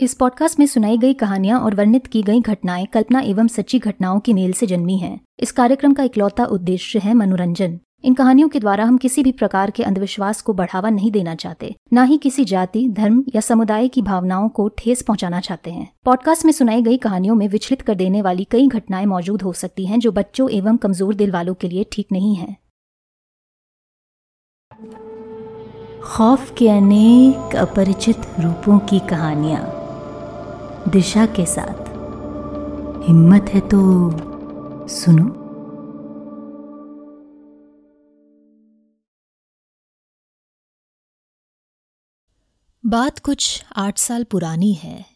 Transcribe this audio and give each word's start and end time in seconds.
इस 0.00 0.14
पॉडकास्ट 0.14 0.58
में 0.58 0.66
सुनाई 0.66 0.96
गई 0.98 1.14
कहानियाँ 1.14 1.60
और 1.60 1.74
वर्णित 1.74 2.06
की 2.06 2.22
गई 2.22 2.40
घटनाएँ 2.40 2.86
कल्पना 2.86 3.20
एवं 3.20 3.46
सच्ची 3.48 3.78
घटनाओं 3.78 4.18
की 4.20 4.32
मेल 4.32 4.52
से 4.52 4.66
जन्मी 4.66 4.96
हैं। 4.98 5.20
इस 5.38 5.52
कार्यक्रम 5.52 5.92
का 5.94 6.02
इकलौता 6.02 6.44
उद्देश्य 6.44 6.98
है 6.98 7.14
मनोरंजन। 7.14 7.78
इन 8.04 8.14
कहानियों 8.14 8.48
के 8.48 8.60
द्वारा 8.60 8.84
हम 8.84 8.98
किसी 8.98 9.22
भी 9.22 9.32
प्रकार 9.32 9.70
के 9.70 9.82
अंधविश्वास 9.82 10.42
को 10.42 10.52
बढ़ावा 10.52 10.90
नहीं 10.90 11.10
देना 11.10 11.34
चाहते, 11.34 11.74
न 11.92 12.04
ही 12.04 12.18
किसी 12.18 12.44
जाति, 12.44 12.88
धर्म 12.88 13.24
या 13.34 13.40
समुदाय 13.40 13.88
की 13.88 14.02
भावनाओं 14.02 14.48
को 14.48 14.68
ठेस 14.78 15.02
पहुंचाना 15.02 15.40
चाहते 15.40 15.70
हैं। 15.70 15.88
पॉडकास्ट 16.04 16.44
में 16.44 16.52
सुनाई 16.52 16.82
गई 16.82 16.96
कहानियों 16.96 17.34
में 17.34 17.48
विचलित 17.48 17.82
कर 17.82 17.94
देने 17.94 18.22
वाली 18.22 18.44
कई 18.44 18.66
घटनाएँ 18.66 19.06
मौजूद 19.06 19.42
हो 19.42 19.52
सकती 19.52 19.86
हैं 19.86 19.98
जो 19.98 20.12
बच्चों 20.12 20.50
एवं 20.50 20.76
कमज़ोर 20.76 21.14
दिल 21.14 21.30
वालों 21.30 21.54
के 21.54 21.68
लिए 21.68 21.86
ठीक 21.92 22.12
नहीं 22.12 22.34
है। 22.34 22.56
खौफ 26.04 26.54
के 26.58 26.68
अनेक 26.68 27.56
अपरिचित 27.56 28.16
रूपों 28.40 28.78
की 28.78 28.98
कहानियाँ। 28.98 29.75
दिशा 30.88 31.26
के 31.26 31.46
साथ। 31.46 31.88
हिम्मत 33.08 33.46
है 33.48 33.60
तो 33.60 34.10
सुनो। 34.88 35.46
बात 42.86 43.18
कुछ 43.18 43.64
आठ 43.76 43.98
साल 43.98 44.24
पुरानी 44.24 44.72
है। 44.72 45.15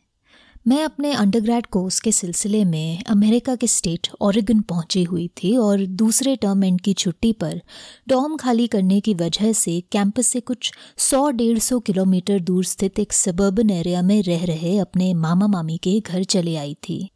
मैं 0.71 0.83
अपने 0.85 1.13
अंडरग्रेड 1.13 1.67
कोर्स 1.67 1.99
के 2.01 2.11
सिलसिले 2.13 2.65
में 2.65 3.03
अमेरिका 3.05 3.55
के 3.57 3.67
स्टेट 3.67 4.09
ओरेगन 4.21 4.61
पहुँची 4.61 5.03
हुई 5.05 5.27
थी 5.29 5.57
और 5.57 5.81
दूसरे 6.03 6.35
टर्म 6.37 6.63
एंड 6.65 6.81
की 6.81 6.93
छुट्टी 6.95 7.33
पर 7.33 7.61
डॉम 8.09 8.37
खाली 8.37 8.67
करने 8.67 9.01
की 9.01 9.15
वजह 9.15 9.53
से 9.53 9.81
कैंपस 9.93 10.27
से 10.27 10.41
कुछ 10.41 10.73
सौ 10.99 11.31
डेढ़ 11.31 11.59
सौ 11.59 11.79
किलोमीटर 11.81 12.39
दूर 12.41 12.65
स्थित 12.65 12.99
एक 12.99 13.13
सबर्बन 13.13 13.71
एरिया 13.71 14.03
में 14.03 14.23
रह 14.23 14.45
रहे 14.45 14.79
अपने 14.79 15.13
मामा 15.15 15.47
मामी 15.47 15.79
के 15.79 15.99
घर 16.01 16.25
चले 16.25 16.57
आई 16.57 16.75
थी। 16.89 17.11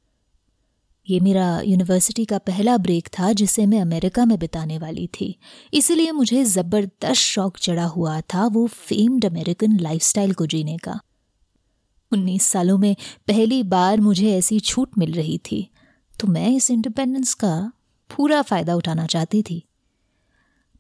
ये 1.09 1.21
मेरा 1.21 1.61
यूनिवर्सिटी 1.65 2.25
का 2.25 2.39
पहला 2.39 2.77
ब्रेक 2.77 3.09
था 3.09 3.33
जिसे 3.33 3.67
मैं 3.67 3.81
अमेरिका 3.81 4.25
में 4.25 4.39
बिताने 4.39 4.79
वाली 4.79 5.07
थी। 5.21 5.35
इसलिए 5.75 6.13
मुझे 6.13 6.45
ज़बरदस्त 6.45 7.21
शौक 7.23 7.59
चढ़ा 7.59 7.87
हुआ 7.87 8.21
था 8.21 8.47
वो 8.47 8.67
फेम्ड 8.67 9.27
अमेरिकन 9.27 9.81
लाइफस्टाइल 9.81 10.33
को 10.33 10.47
जीने 10.47 10.77
का। 10.77 11.01
उन्नीस 12.15 12.47
सालों 12.47 12.79
में 12.79 12.95
पहली 13.29 13.63
बार 13.69 14.01
मुझे 14.01 14.31
ऐसी 14.33 14.59
छूट 14.63 14.99
मिल 14.99 15.13
रही 15.13 15.39
थी 15.45 15.69
तो 16.15 16.29
मैं 16.29 16.49
इस 16.51 16.71
इंडिपेंडेंस 16.71 17.35
का 17.35 17.57
पूरा 18.11 18.43
फ़ायदा 18.43 18.75
उठाना 18.75 19.07
चाहती 19.07 19.43
थी। 19.43 19.63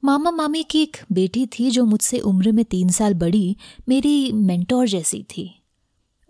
मामा 0.03 0.31
मामी 0.31 0.63
की 0.63 0.83
एक 0.83 0.97
बेटी 1.13 1.47
थी 1.49 1.71
जो 1.71 1.85
मुझसे 1.85 2.19
उम्र 2.21 2.53
में 2.53 2.65
तीन 2.65 2.89
साल 2.91 3.15
बड़ी, 3.15 3.57
मेरी 3.89 4.33
मेंटोर 4.33 4.87
जैसी 4.89 5.23
थी। 5.31 5.51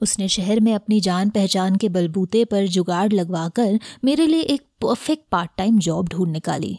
उसने 0.01 0.29
शहर 0.29 0.61
में 0.61 0.73
अपनी 0.75 1.01
जान 1.01 1.31
पहचान 1.31 1.77
के 1.77 1.89
बलबूते 1.89 2.45
पर 2.45 2.67
जुगाड़ 2.69 3.13
लगवाकर 3.13 3.79
मेरे 4.05 4.27
लिए 4.27 4.43
एक 4.45 4.63
परफेक्ट 4.83 5.25
पार्ट 5.33 5.51
टाइम 5.59 5.79
जॉब 5.79 6.09
ढूंढ 6.09 6.33
निकाली। 6.33 6.79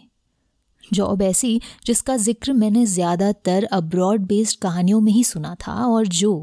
जॉब 0.83 1.21
ऐसी 1.21 1.59
जिसका 1.85 2.17
ज़िक्र 2.17 2.53
मैंने 2.53 2.85
ज़्यादातर 2.87 3.63
अब्रॉड 3.73 4.25
बेस्ड 4.27 4.59
कहानियों 4.61 4.99
में 5.01 5.11
ही 5.13 5.23
सुना 5.23 5.55
था 5.57 5.73
और 5.85 6.07
जो 6.07 6.33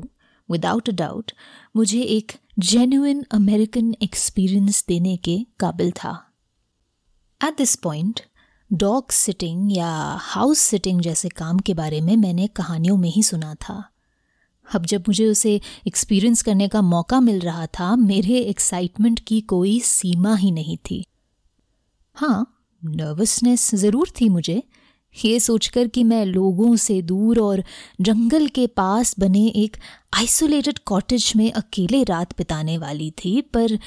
विदाउट 0.49 0.89
अ 0.89 0.93
डाउट 0.95 1.33
मुझे 1.75 2.01
एक 2.01 2.33
जेन्युइन 2.59 3.25
अमेरिकन 3.31 3.95
एक्सपीरियंस 4.03 4.85
देने 4.89 5.17
के 5.17 5.39
काबिल 5.61 5.91
था। 5.91 6.11
At 7.41 7.57
this 7.57 7.75
point 7.77 8.21
dog 8.71 9.11
sitting 9.11 9.77
या 9.77 9.89
हाउस 10.21 10.59
सिटिंग 10.59 11.01
जैसे 11.01 11.29
काम 11.29 11.59
के 11.59 11.75
बारे 11.75 12.01
में 12.01 12.17
मैंने 12.17 12.47
कहानियों 12.47 12.97
में 12.97 13.09
ही 13.11 13.23
सुना 13.23 13.55
था। 13.55 13.83
अब 14.75 14.87
जब 14.87 15.05
मुझे 15.09 15.27
उसे 15.27 15.61
एक्सपीरियंस 15.87 16.43
करने 16.43 16.69
का 16.69 16.83
मौका 16.83 17.21
मिल 17.21 17.41
रहा 17.41 17.67
था, 17.67 17.95
मेरे 17.97 18.39
एक्साइटमेंट 18.41 19.21
की 19.21 19.41
कोई 19.41 19.81
सीमा 19.81 20.35
ही 20.37 20.51
नहीं 20.51 20.77
थी। 20.91 21.05
हाँ 22.15 22.59
नर्वसनेस 22.85 23.75
ज़रूर 23.75 24.13
थी 24.21 24.29
मुझे 24.29 24.63
ये 25.17 25.39
सोचकर 25.41 25.89
कि 25.89 26.05
मैं 26.05 26.25
लोगों 26.27 26.75
से 26.77 27.01
दूर 27.03 27.39
और 27.41 27.63
जंगल 28.01 28.47
के 28.49 28.67
पास 28.67 29.15
बने 29.19 29.47
एक 29.57 29.77
आइसोलेटेड 30.15 30.79
कॉटेज 30.79 31.33
में 31.37 31.51
अकेले 31.53 32.03
रात 32.05 32.37
बिताने 32.39 32.79
वाली 32.79 33.11
थी, 33.11 33.41
पर 33.41 33.79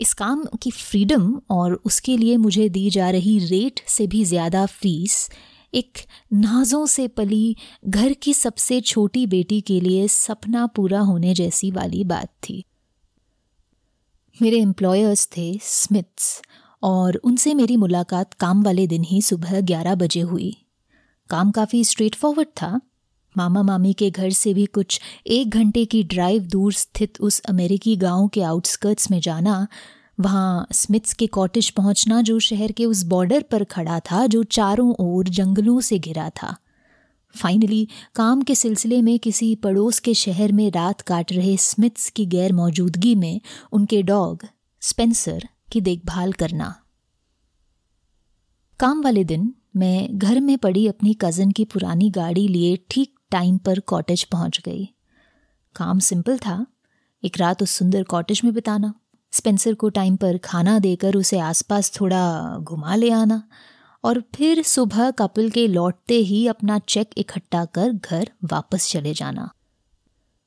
इस 0.00 0.12
काम 0.14 0.44
की 0.62 0.70
फ्रीडम 0.70 1.32
और 1.50 1.72
उसके 1.84 2.16
लिए 2.16 2.36
मुझे 2.36 2.68
दी 2.68 2.88
जा 2.90 3.10
रही 3.10 3.38
रेट 3.38 3.80
से 3.88 4.06
भी 4.06 4.24
ज़्यादा 4.24 4.64
फ़ीस 4.66 5.28
एक 5.72 5.98
नाजों 6.32 6.84
से 6.86 7.06
पली 7.08 7.56
घर 7.86 8.12
की 8.12 8.34
सबसे 8.34 8.80
छोटी 8.80 9.26
बेटी 9.26 9.60
के 9.60 9.80
लिए 9.80 10.06
सपना 10.08 10.66
पूरा 10.66 11.00
होने 11.00 11.34
जैसी 11.34 11.70
वाली 11.70 12.04
बात 12.04 12.28
थी। 12.42 12.64
मेरे 14.40 14.60
एम्प्लॉयर्स 14.60 15.26
थे 15.36 15.52
स्मिथ्स 15.62 16.40
और 16.82 17.16
उनसे 17.16 17.54
मेरी 17.54 17.76
मुलाकात 17.76 18.34
काम 18.34 18.62
वाले 18.62 18.86
दिन 18.86 19.04
ही 19.04 19.20
सुबह 19.22 19.60
ग्यारह 19.60 19.94
बजे 19.94 20.20
हुई। 20.20 20.54
काम 21.30 21.50
काफ़ी 21.50 21.84
स्ट्रेट 21.84 22.14
फॉरवर्ड 22.14 22.48
था। 22.48 22.80
मामा 23.36 23.62
मामी 23.62 23.92
के 23.92 24.10
घर 24.10 24.30
से 24.30 24.54
भी 24.54 24.66
कुछ 24.66 25.00
एक 25.26 25.50
घंटे 25.50 25.84
की 25.84 26.02
ड्राइव 26.04 26.42
दूर 26.42 26.72
स्थित 26.72 27.20
उस 27.20 27.40
अमेरिकी 27.40 27.96
गाँव 27.96 28.28
के 28.28 28.42
आउटस्कर्ट्स 28.42 29.10
में 29.10 29.20
जाना, 29.20 29.66
वहाँ 30.20 30.66
स्मिथ्स 30.72 31.12
के 31.12 31.26
कॉटेज 31.26 31.70
पहुँचना 31.70 32.22
जो 32.22 32.38
शहर 32.38 32.72
के 32.72 32.86
उस 32.86 33.02
बॉर्डर 33.02 33.42
पर 33.42 33.64
खड़ा 33.64 34.00
था, 34.00 34.26
जो 34.26 34.42
चारों 34.42 34.94
ओर 35.00 35.28
जंगलों 35.28 35.80
से 35.80 35.98
घिरा 35.98 36.30
था। 36.30 36.56
फाइनली 37.36 37.88
काम 38.14 38.42
के 38.42 38.54
सिलसिले 38.54 39.02
में 39.02 39.18
किसी 39.18 39.54
पड़ोस 39.54 39.98
के 39.98 40.14
शहर 40.14 40.52
में 40.52 40.70
रात 40.70 41.00
काट 41.00 41.32
रहे 41.32 41.56
स्मिथ्स 41.56 42.10
की 42.10 42.26
गैर 42.26 42.52
मौजूदगी 42.52 43.14
में 43.14 43.40
उनके 43.72 44.02
डॉग 44.02 44.46
स्पेंसर 44.80 45.48
की 45.72 45.80
देखभाल 45.80 46.32
करना। 46.32 46.74
काम 48.80 49.02
वाले 49.02 49.24
दिन 49.24 49.54
मैं 49.74 50.18
घर 50.18 50.40
में 50.40 50.56
पड़ी 50.58 50.86
अपनी 50.88 51.14
कज़न 51.14 51.50
की 51.50 51.64
पुरानी 51.64 52.10
गाड़ी 52.10 52.46
लिए 52.48 52.78
ठीक 52.90 53.14
टाइम 53.30 53.58
पर 53.58 53.80
कॉटेज 53.80 54.24
पहुँच 54.24 54.60
गई। 54.64 54.88
काम 55.76 55.98
सिंपल 55.98 56.38
था। 56.38 56.66
एक 57.22 57.38
रात 57.38 57.62
उस 57.62 57.70
सुंदर 57.70 58.02
कॉटेज 58.02 58.40
में 58.44 58.52
बिताना। 58.54 58.92
स्पेंसर 59.32 59.74
को 59.74 59.88
टाइम 59.88 60.16
पर 60.16 60.38
खाना 60.38 60.78
देकर 60.78 61.16
उसे 61.16 61.38
आसपास 61.38 61.92
थोड़ा 62.00 62.56
घुमा 62.58 62.94
ले 62.94 63.10
आना 63.10 63.42
और 64.04 64.22
फिर 64.34 64.62
सुबह 64.62 65.10
कपिल 65.10 65.50
के 65.50 65.66
लौटते 65.66 66.14
ही 66.14 66.46
अपना 66.46 66.78
चेक 66.78 67.10
इकट्ठा 67.16 67.64
कर 67.64 67.92
घर 67.92 68.30
वापस 68.44 68.90
चले 68.90 69.14
जाना। 69.14 69.48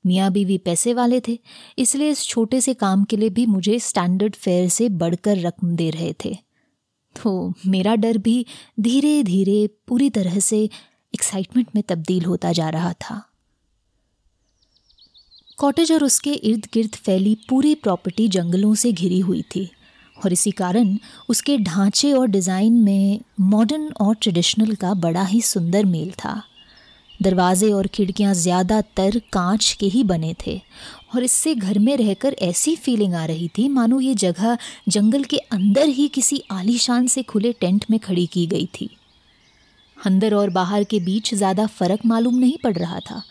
मियाँ 0.05 0.31
बीवी 0.31 0.57
पैसे 0.57 0.93
वाले 0.93 1.21
थे, 1.27 1.39
इसलिए 1.77 2.09
इस 2.09 2.23
छोटे 2.23 2.61
से 2.61 2.73
काम 2.73 3.03
के 3.03 3.17
लिए 3.17 3.29
भी 3.29 3.45
मुझे 3.45 3.79
स्टैंडर्ड 3.79 4.35
फेयर 4.35 4.69
से 4.69 4.89
बढ़कर 4.89 5.37
रकम 5.37 5.75
दे 5.75 5.89
रहे 5.89 6.13
थे। 6.25 6.37
तो 7.15 7.53
मेरा 7.67 7.95
डर 7.95 8.17
भी 8.17 8.45
धीरे 8.79 9.21
धीरे 9.23 9.67
पूरी 9.87 10.09
तरह 10.09 10.39
से 10.39 10.63
एक्साइटमेंट 11.13 11.67
में 11.75 11.83
तब्दील 11.89 12.25
होता 12.25 12.51
जा 12.51 12.69
रहा 12.69 12.93
था। 12.93 13.21
कॉटेज 15.57 15.91
और 15.91 16.03
उसके 16.03 16.33
इर्द 16.33 16.67
गिर्द 16.73 16.95
फैली 16.95 17.35
पूरी 17.49 17.73
प्रॉपर्टी 17.75 18.27
जंगलों 18.27 18.73
से 18.75 18.91
घिरी 18.91 19.19
हुई 19.19 19.41
थी 19.55 19.69
और 20.17 20.33
इसी 20.33 20.51
कारण 20.51 20.97
उसके 21.29 21.57
ढांचे 21.57 22.11
और 22.13 22.27
डिज़ाइन 22.27 22.73
में 22.73 23.19
मॉडर्न 23.39 23.91
और 24.01 24.15
ट्रेडिशनल 24.15 24.73
का 24.75 24.93
बड़ा 24.93 25.23
ही 25.23 25.41
सुंदर 25.41 25.85
मेल 25.85 26.11
था। 26.11 26.41
दरवाजे 27.21 27.71
और 27.71 27.87
खिड़कियाँ 27.87 28.33
ज़्यादातर 28.33 29.17
कांच 29.33 29.71
के 29.79 29.85
ही 29.85 30.03
बने 30.03 30.33
थे 30.45 30.59
और 31.11 31.23
इससे 31.23 31.53
घर 31.55 31.79
में 31.79 31.95
रहकर 31.97 32.35
ऐसी 32.41 32.75
फीलिंग 32.75 33.13
आ 33.15 33.25
रही 33.25 33.47
थी, 33.47 33.67
मानो 33.69 33.99
ये 33.99 34.13
जगह 34.15 34.57
जंगल 34.89 35.23
के 35.23 35.37
अंदर 35.37 35.89
ही 35.89 36.07
किसी 36.07 36.41
आलीशान 36.51 37.07
से 37.07 37.23
खुले 37.23 37.51
टेंट 37.53 37.85
में 37.91 37.99
खड़ी 37.99 38.25
की 38.27 38.45
गई 38.47 38.65
थी। 38.75 38.89
अंदर 39.97 40.33
और 40.33 40.49
बाहर 40.49 40.83
के 40.83 40.99
बीच 40.99 41.33
ज़्यादा 41.35 41.65
फ़र्क 41.69 42.05
मालूम 42.05 42.35
नहीं 42.35 42.57
पड़ 42.63 42.73
रहा 42.73 42.99
था 42.99 43.21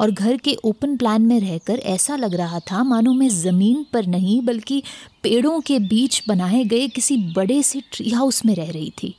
और 0.00 0.10
घर 0.10 0.36
के 0.36 0.54
ओपन 0.64 0.96
प्लान 0.96 1.22
में 1.22 1.38
रहकर 1.40 1.78
ऐसा 1.86 2.16
लग 2.16 2.34
रहा 2.34 2.60
था, 2.60 2.82
मानो 2.82 3.12
मैं 3.12 3.28
ज़मीन 3.28 3.84
पर 3.92 4.06
नहीं, 4.06 4.40
बल्कि 4.42 4.82
पेड़ों 5.22 5.60
के 5.60 5.78
बीच 5.78 6.22
बनाए 6.28 6.64
गए 6.64 6.88
किसी 6.88 7.16
बड़े 7.34 7.62
से 7.62 7.82
ट्री 7.92 8.10
हाउस 8.10 8.44
में 8.46 8.54
रह 8.54 8.70
रही 8.70 8.92
थी। 9.02 9.14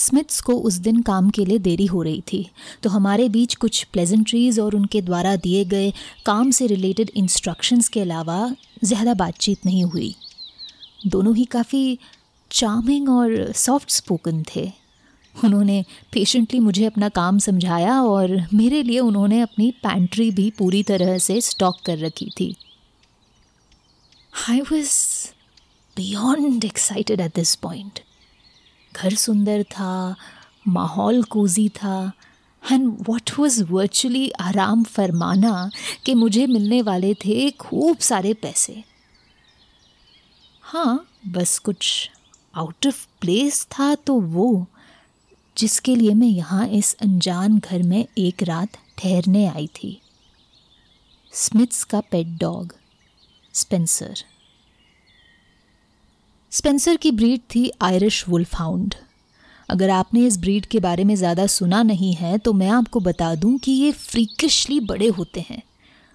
स्मिथ्स 0.00 0.40
को 0.40 0.54
उस 0.60 0.74
दिन 0.78 1.00
काम 1.02 1.30
के 1.30 1.44
लिए 1.44 1.58
देरी 1.58 1.86
हो 1.86 2.02
रही 2.02 2.22
थी। 2.32 2.48
तो 2.82 2.90
हमारे 2.90 3.28
बीच 3.28 3.54
कुछ 3.54 3.82
प्लेजेंट्रीज 3.84 4.58
और 4.60 4.74
उनके 4.76 5.00
द्वारा 5.02 5.36
दिए 5.38 5.64
गए 5.64 5.92
काम 6.26 6.50
से 6.50 6.66
रिलेटेड 6.66 7.10
इंस्ट्रक्शंस 7.16 7.88
के 7.88 8.00
अलावा 8.00 8.54
ज़्यादा 8.84 9.14
बातचीत 9.14 9.66
नहीं 9.66 9.84
हुई। 9.84 10.14
दोनों 11.06 11.34
ही 11.36 11.44
काफ़ी 11.44 11.98
चार्मिंग 12.50 13.08
और 13.08 13.52
सॉफ्ट 13.56 13.90
स्पोकन 13.90 14.42
थे। 14.54 14.70
उन्होंने 15.34 15.84
पेशेंटली 16.12 16.58
मुझे 16.60 16.84
अपना 16.84 17.08
काम 17.08 17.38
समझाया 17.38 18.00
और 18.02 18.30
मेरे 18.54 18.82
लिए 18.82 18.98
उन्होंने 19.00 19.40
अपनी 19.40 19.70
पैंट्री 19.82 20.30
भी 20.30 20.50
पूरी 20.50 20.82
तरह 20.82 21.16
से 21.18 21.40
स्टॉक 21.40 21.76
कर 21.86 21.98
रखी 21.98 22.30
थी। 22.40 22.54
I 24.48 24.60
was 24.62 24.92
beyond 25.96 26.64
excited 26.64 27.20
at 27.20 27.34
this 27.34 27.54
point 27.58 28.00
घर 28.96 29.14
सुंदर 29.14 29.62
था, 29.62 30.16
माहौल 30.68 31.22
कोजी 31.22 31.68
था। 31.68 32.12
एंड 32.62 32.96
वॉट 33.08 33.30
वॉज़ 33.38 33.62
वर्चुअली 33.64 34.30
आराम 34.30 34.82
फरमाना 34.84 35.70
कि 36.06 36.14
मुझे 36.14 36.46
मिलने 36.46 36.82
वाले 36.82 37.14
थे 37.14 37.50
खूब 37.50 37.98
सारे 37.98 38.34
पैसे। 38.34 38.82
हाँ 40.62 41.06
बस 41.28 41.58
कुछ 41.58 42.10
आउट 42.54 42.86
ऑफ़ 42.86 43.06
प्लेस 43.20 43.64
था 43.72 43.94
तो 43.94 44.20
वो, 44.20 44.66
जिसके 45.56 45.96
लिए 45.96 46.14
मैं 46.14 46.28
यहाँ 46.28 46.66
इस 46.68 46.94
अनजान 47.02 47.58
घर 47.58 47.82
में 47.82 48.04
एक 48.18 48.42
रात 48.42 48.76
ठहरने 48.98 49.46
आई 49.46 49.66
थी। 49.66 50.00
स्मिथ्स 51.32 51.84
का 51.84 52.00
पेट 52.00 52.26
डॉग 52.40 52.74
स्पेंसर 53.54 54.22
स्पेंसर 56.52 56.96
की 56.96 57.10
ब्रीड 57.12 57.40
थी 57.54 57.70
आयरिश 57.82 58.24
वुल्फ 58.28 58.54
हाउंड 58.54 58.94
अगर 59.68 59.90
आपने 59.90 60.24
इस 60.26 60.38
ब्रीड 60.38 60.64
के 60.66 60.78
बारे 60.80 61.04
में 61.04 61.14
ज़्यादा 61.14 61.46
सुना 61.46 61.82
नहीं 61.82 62.12
है 62.14 62.38
तो 62.38 62.52
मैं 62.52 62.68
आपको 62.68 63.00
बता 63.00 63.34
दूँ 63.34 63.56
कि 63.58 63.72
ये 63.72 63.90
फ्रीकिशली 63.92 64.78
बड़े 64.80 65.08
होते 65.08 65.40
हैं। 65.40 65.62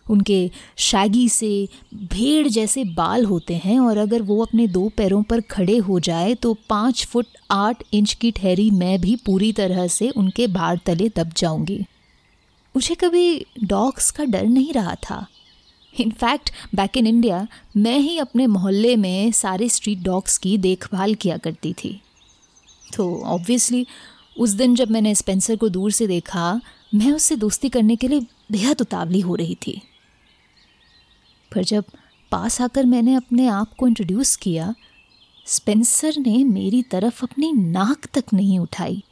उनके 0.05 0.49
शैगी 0.77 1.27
से 1.29 1.67
भेड़ 1.93 2.47
जैसे 2.47 2.83
बाल 2.95 3.25
होते 3.25 3.55
हैं 3.55 3.79
और 3.79 3.97
अगर 3.97 4.21
वो 4.21 4.41
अपने 4.45 4.67
दो 4.67 4.87
पैरों 4.97 5.21
पर 5.23 5.41
खड़े 5.41 5.77
हो 5.77 5.99
जाए 5.99 6.33
तो 6.35 6.53
पाँच 6.69 7.05
फुट 7.05 7.27
आठ 7.51 7.83
इंच 7.93 8.13
की 8.13 8.31
ठहरी 8.31 8.69
मैं 8.71 8.99
भी 9.01 9.15
पूरी 9.15 9.51
तरह 9.53 9.87
से 9.87 10.09
उनके 10.09 10.47
भार 10.47 10.79
तले 10.85 11.09
दब 11.17 11.31
जाऊँगी। 11.37 11.79
मुझे 12.75 12.95
कभी 12.95 13.45
डॉग्स 13.63 14.11
का 14.11 14.25
डर 14.25 14.45
नहीं 14.45 14.73
रहा 14.73 14.95
था। 15.09 15.25
इनफैक्ट 15.99 16.51
बैक 16.75 16.97
इन 16.97 17.07
इंडिया 17.07 17.47
मैं 17.77 17.99
ही 17.99 18.17
अपने 18.17 18.47
मोहल्ले 18.47 18.95
में 18.95 19.31
सारे 19.31 19.69
स्ट्रीट 19.69 19.99
डॉग्स 19.99 20.37
की 20.37 20.57
देखभाल 20.57 21.15
किया 21.15 21.37
करती 21.37 21.73
थी। 21.73 22.01
तो 22.95 23.21
ऑब्वियसली 23.21 23.87
उस 24.39 24.49
दिन 24.49 24.75
जब 24.75 24.91
मैंने 24.91 25.15
स्पेंसर 25.15 25.55
को 25.55 25.69
दूर 25.69 25.91
से 25.91 26.07
देखा, 26.07 26.61
मैं 26.95 27.11
उससे 27.11 27.35
दोस्ती 27.35 27.69
करने 27.69 27.95
के 27.95 28.07
लिए 28.07 28.19
बेहद 28.51 28.81
उतावली 28.81 29.19
हो 29.19 29.35
रही 29.35 29.55
थी। 29.55 29.81
पर 31.55 31.63
जब 31.63 31.83
पास 32.31 32.61
आकर 32.61 32.85
मैंने 32.85 33.15
अपने 33.15 33.47
आप 33.47 33.73
को 33.73 33.87
इंट्रोड्यूस 33.87 34.35
किया 34.35 34.75
स्पेंसर 35.47 36.13
ने 36.17 36.43
मेरी 36.43 36.83
तरफ़ 36.83 37.23
अपनी 37.23 37.51
नाक 37.51 38.05
तक 38.13 38.23
नहीं 38.33 38.59
उठाई। 38.59 39.03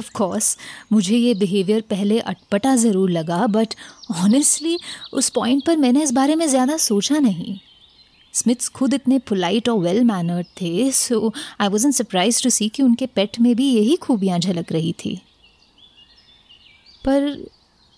ऑफ़ 0.00 0.10
कोर्स 0.14 0.56
मुझे 0.92 1.16
ये 1.16 1.34
बिहेवियर 1.34 1.80
पहले 1.90 2.18
अटपटा 2.20 2.74
ज़रूर 2.76 3.10
लगा 3.10 3.46
बट 3.46 3.74
ऑनेस्टली 4.24 4.76
उस 5.12 5.30
पॉइंट 5.30 5.64
पर 5.66 5.76
मैंने 5.76 6.02
इस 6.02 6.12
बारे 6.12 6.34
में 6.34 6.46
ज़्यादा 6.48 6.76
सोचा 6.76 7.18
नहीं। 7.18 7.58
स्मिथ्स 8.34 8.68
खुद 8.68 8.94
इतने 8.94 9.18
पोलाइट 9.18 9.68
और 9.68 9.78
वेल 9.78 10.02
मैनर्ड 10.04 10.46
थे 10.60 10.90
so 10.92 11.32
I 11.60 11.68
was 11.68 11.90
surprised 11.90 12.42
to 12.42 12.50
see 12.50 12.68
कि 12.68 12.82
उनके 12.82 13.06
पेट 13.06 13.40
में 13.40 13.54
भी 13.56 13.68
यही 13.70 13.96
खूबियाँ 13.96 14.38
झलक 14.38 14.72
रही 14.72 14.92
थी। 15.04 15.16
पर 17.04 17.36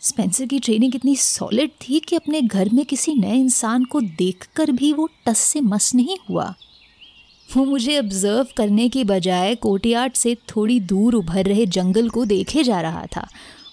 स्पेंसर 0.03 0.47
की 0.47 0.59
ट्रेनिंग 0.61 0.95
इतनी 0.95 1.15
सॉलिड 1.17 1.71
थी 1.81 1.99
कि 2.01 2.17
अपने 2.17 2.41
घर 2.43 2.69
में 2.73 2.85
किसी 2.85 3.15
नए 3.15 3.37
इंसान 3.37 3.85
को 3.85 4.01
देखकर 4.01 4.71
भी 4.73 4.93
वो 4.93 5.09
टस 5.27 5.39
से 5.39 5.61
मस 5.61 5.95
नहीं 5.95 6.17
हुआ। 6.29 6.55
वो 7.49 7.65
मुझे 7.65 7.99
ऑब्ज़र्व 7.99 8.47
करने 8.57 8.89
की 8.89 9.05
बजाय 9.05 9.55
कोटियाट 9.55 10.17
से 10.17 10.35
थोड़ी 10.49 10.79
दूर 10.83 11.15
उभर 11.15 11.45
रहे 11.45 11.67
जंगल 11.67 12.09
को 12.09 12.25
देखे 12.25 12.63
जा 12.63 12.81
रहा 12.81 13.05
था। 13.17 13.29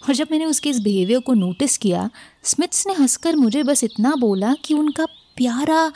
और 0.07 0.15
जब 0.15 0.27
मैंने 0.31 0.45
उसके 0.45 0.69
इस 0.69 0.79
बिहेवियर 0.79 1.19
को 1.19 1.33
नोटिस 1.33 1.77
किया 1.77 2.09
स्मिथ्स 2.43 2.85
ने 2.87 2.93
हंसकर 2.93 3.35
मुझे 3.35 3.63
बस 3.63 3.83
इतना 3.83 4.13
बोला 4.15 4.53
कि 4.65 4.73
उनका 4.73 5.05
प्यारा 5.37 5.91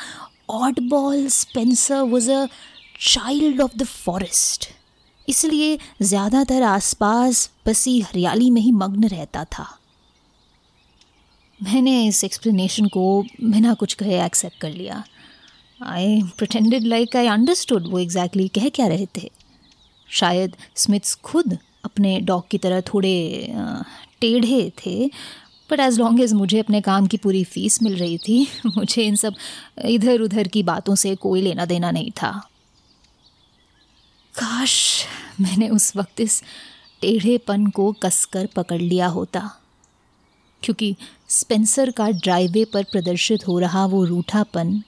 oddball 0.90 1.28
Spencer 1.28 2.02
was 2.04 2.32
a 2.32 2.46
child 3.02 3.62
of 3.62 3.78
the 3.78 3.84
forest 3.84 4.68
इसलिए 5.28 5.78
ज़्यादातर 6.02 6.64
आसपास 6.64 7.50
बसी 7.68 8.00
हरियाली 8.02 8.50
में 8.50 8.62
ही 8.62 8.72
मग्न 8.72 9.08
रहता 9.08 9.44
था। 9.48 9.68
मैंने 11.60 12.04
इस 12.08 12.24
एक्सप्लेनेशन 12.24 12.88
को 12.88 13.22
बिना 13.42 13.74
कुछ 13.74 13.94
कहे 13.94 14.24
एक्सेप्ट 14.26 14.60
कर 14.62 14.72
लिया। 14.72 15.04
I 15.80 16.22
pretended 16.38 16.84
like 16.84 17.16
I 17.16 17.28
understood 17.28 17.88
वो 17.88 18.00
एग्जैक्टली 18.00 18.44
exactly 18.44 18.64
कह 18.64 18.70
क्या 18.76 18.88
रहे 18.88 19.06
थे। 19.18 19.30
शायद 20.10 20.56
स्मिथ्स 20.76 21.14
खुद 21.16 21.58
अपने 21.86 22.20
डॉग 22.22 22.48
की 22.48 22.58
तरह 22.58 22.82
थोड़े 22.82 23.14
टेढ़े 24.22 24.72
थे 24.78 25.08
बट 25.70 25.80
एज़ 25.80 26.00
लॉन्ग 26.00 26.22
एज़ 26.22 26.34
मुझे 26.36 26.60
अपने 26.60 26.82
काम 26.82 27.08
की 27.08 27.18
पूरी 27.18 27.44
फ़ीस 27.44 27.82
मिल 27.84 27.96
रही 27.96 28.18
थी, 28.18 28.48
मुझे 28.66 29.04
इन 29.04 29.16
सब 29.16 29.36
इधर 29.86 30.22
उधर 30.22 30.48
की 30.48 30.64
बातों 30.64 30.96
से 30.96 31.16
कोई 31.16 31.42
लेना 31.42 31.66
देना 31.66 31.92
नहीं 31.92 32.12
था। 32.12 32.32
काश 34.36 35.06
मैंने 35.42 35.70
उस 35.70 35.96
वक्त 35.96 36.20
इस 36.20 36.42
टेढ़ेपन 37.02 37.68
को 37.68 37.92
कसकर 38.04 38.48
पकड़ 38.56 38.82
लिया 38.82 39.08
होता, 39.08 39.50
क्योंकि 40.64 40.96
स्पेंसर 41.30 41.92
का 41.92 42.10
ड्राइवे 42.10 42.66
पर 42.66 42.84
प्रदर्शित 42.84 43.48
हो 43.48 43.60
रहा 43.60 43.86
वो 43.86 44.04
रूठापन 44.06 44.82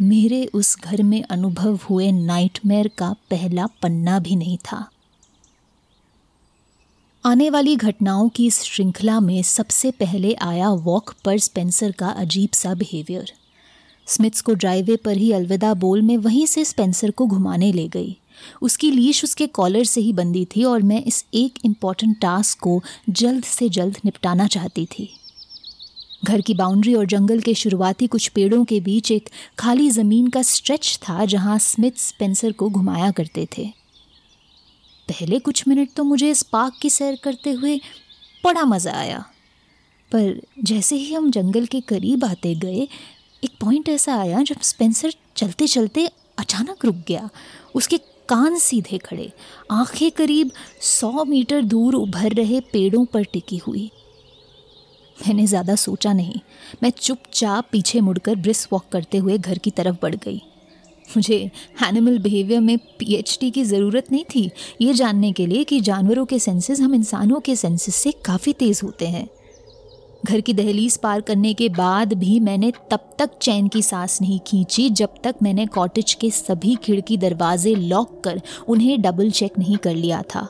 मेरे 0.00 0.46
उस 0.46 0.76
घर 0.80 1.02
में 1.02 1.22
अनुभव 1.22 1.78
हुए 1.90 2.12
नाइटमेयर 2.12 2.90
का 2.98 3.12
पहला 3.30 3.66
पन्ना 3.66 4.18
भी 4.18 4.36
नहीं 4.36 4.58
था। 4.58 4.90
आने 7.24 7.50
वाली 7.50 7.76
घटनाओं 7.76 8.28
की 8.28 8.46
इस 8.46 8.62
श्रृंखला 8.62 9.20
में 9.20 9.42
सबसे 9.42 9.90
पहले 9.90 10.34
आया 10.34 10.70
वॉक 10.70 11.14
पर 11.24 11.38
स्पेंसर 11.38 11.92
का 11.92 12.08
अजीब 12.08 12.50
सा 12.52 12.74
बिहेवियर 12.74 13.32
स्मिथ्स 14.06 14.40
को 14.40 14.54
ड्राइवे 14.54 14.96
पर 14.96 15.16
ही 15.16 15.32
अलविदा 15.32 15.74
बोल 15.74 16.02
में 16.02 16.16
वहीं 16.16 16.46
से 16.46 16.64
स्पेंसर 16.64 17.10
को 17.10 17.26
घुमाने 17.26 17.72
ले 17.72 17.88
गई। 17.88 18.16
उसकी 18.62 18.90
लीश 18.90 19.24
उसके 19.24 19.46
कॉलर 19.46 19.84
से 19.84 20.00
ही 20.00 20.12
बंदी 20.12 20.44
थी 20.44 20.64
और 20.64 20.82
मैं 20.82 21.04
इस 21.04 21.24
एक 21.34 21.58
इंपॉर्टेंट 21.64 22.20
टास्क 22.20 22.58
को 22.58 22.82
जल्द 23.10 23.44
से 23.44 23.68
जल्द 23.68 23.98
निपटाना 24.04 24.46
चाहती 24.46 24.86
थी। 24.86 25.16
घर 26.24 26.40
की 26.40 26.54
बाउंड्री 26.54 26.94
और 26.94 27.06
जंगल 27.06 27.40
के 27.40 27.54
शुरुआती 27.54 28.06
कुछ 28.06 28.28
पेड़ों 28.28 28.64
के 28.64 28.80
बीच 28.80 29.10
एक 29.10 29.28
खाली 29.58 29.88
ज़मीन 29.90 30.28
का 30.28 30.42
स्ट्रेच 30.42 30.98
था 30.98 31.24
जहाँ 31.24 31.58
स्मिथ 31.58 31.98
स्पेंसर 31.98 32.52
को 32.52 32.68
घुमाया 32.70 33.10
करते 33.10 33.46
थे। 33.58 33.66
पहले 35.08 35.38
कुछ 35.38 35.66
मिनट 35.68 35.92
तो 35.96 36.04
मुझे 36.04 36.30
इस 36.30 36.42
पार्क 36.42 36.78
की 36.82 36.90
सैर 36.90 37.18
करते 37.24 37.50
हुए 37.50 37.76
बड़ा 38.44 38.64
मज़ा 38.64 38.92
आया। 38.92 39.18
पर 40.12 40.40
जैसे 40.64 40.96
ही 40.96 41.14
हम 41.14 41.30
जंगल 41.30 41.66
के 41.66 41.80
करीब 41.80 42.24
आते 42.24 42.54
गए, 42.54 42.88
एक 43.42 43.50
पॉइंट 43.60 43.88
ऐसा 43.88 44.16
आया 44.16 44.42
जब 44.42 44.60
स्पेंसर 44.60 45.12
चलते 45.36 45.66
चलते 45.66 46.08
अचानक 46.38 46.84
रुक 46.84 46.96
गया। 47.08 47.28
उसके 47.74 47.98
कान 48.28 48.58
सीधे 48.58 48.98
खड़े। 48.98 49.32
आँखें 49.72 50.10
करीब 50.10 50.50
सौ 50.80 51.24
मीटर 51.24 51.62
दूर 51.62 51.94
उभर 51.94 52.32
रहे 52.32 52.60
पेड़ों 52.72 53.04
पर 53.04 53.24
टिकी 53.24 53.56
हुई। 53.56 53.90
मैंने 55.18 55.46
ज़्यादा 55.46 55.74
सोचा 55.76 56.12
नहीं। 56.12 56.40
मैं 56.82 56.90
चुपचाप 56.92 57.68
पीछे 57.72 58.00
मुड़कर 58.00 58.34
ब्रिस 58.36 58.66
वॉक 58.72 58.84
करते 58.92 59.18
हुए 59.18 59.38
घर 59.38 59.58
की 59.58 59.70
तरफ़ 59.70 59.96
बढ़ 60.02 60.14
गई। 60.14 60.40
मुझे 61.08 61.36
एनिमल 61.86 62.18
बिहेवियर 62.18 62.60
में 62.60 62.76
पीएचडी 62.98 63.50
की 63.50 63.62
ज़रूरत 63.64 64.10
नहीं 64.12 64.24
थी। 64.34 64.50
ये 64.80 64.92
जानने 64.94 65.32
के 65.32 65.46
लिए 65.46 65.64
कि 65.64 65.80
जानवरों 65.80 66.24
के 66.26 66.38
सेंसेस 66.38 66.80
हम 66.80 66.94
इंसानों 66.94 67.40
के 67.40 67.56
सेंसेस 67.56 67.94
से 67.94 68.12
काफ़ी 68.24 68.52
तेज़ 68.52 68.80
होते 68.84 69.06
हैं। 69.06 69.26
घर 70.24 70.40
की 70.40 70.52
दहलीज 70.54 70.96
पार 70.96 71.20
करने 71.20 71.52
के 71.54 71.68
बाद 71.68 72.12
भी 72.14 72.38
मैंने 72.40 72.72
तब 72.90 73.10
तक 73.18 73.38
चैन 73.42 73.68
की 73.68 73.82
सांस 73.82 74.20
नहीं 74.20 74.38
खींची, 74.46 74.88
जब 74.90 75.14
तक 75.24 75.34
मैंने 75.42 75.66
कॉटेज 75.66 76.14
के 76.14 76.30
सभी 76.30 76.74
खिड़की 76.76 77.16
दरवाजे 77.16 77.74
लॉक 77.74 78.20
कर 78.24 78.40
उन्हें 78.68 79.00
डबल 79.02 79.30
चेक 79.30 79.58
नहीं 79.58 79.76
कर 79.76 79.94
लिया 79.94 80.22
था। 80.24 80.48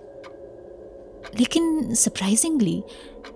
लेकिन 1.40 1.95
सरप्राइजिंगली 1.95 2.83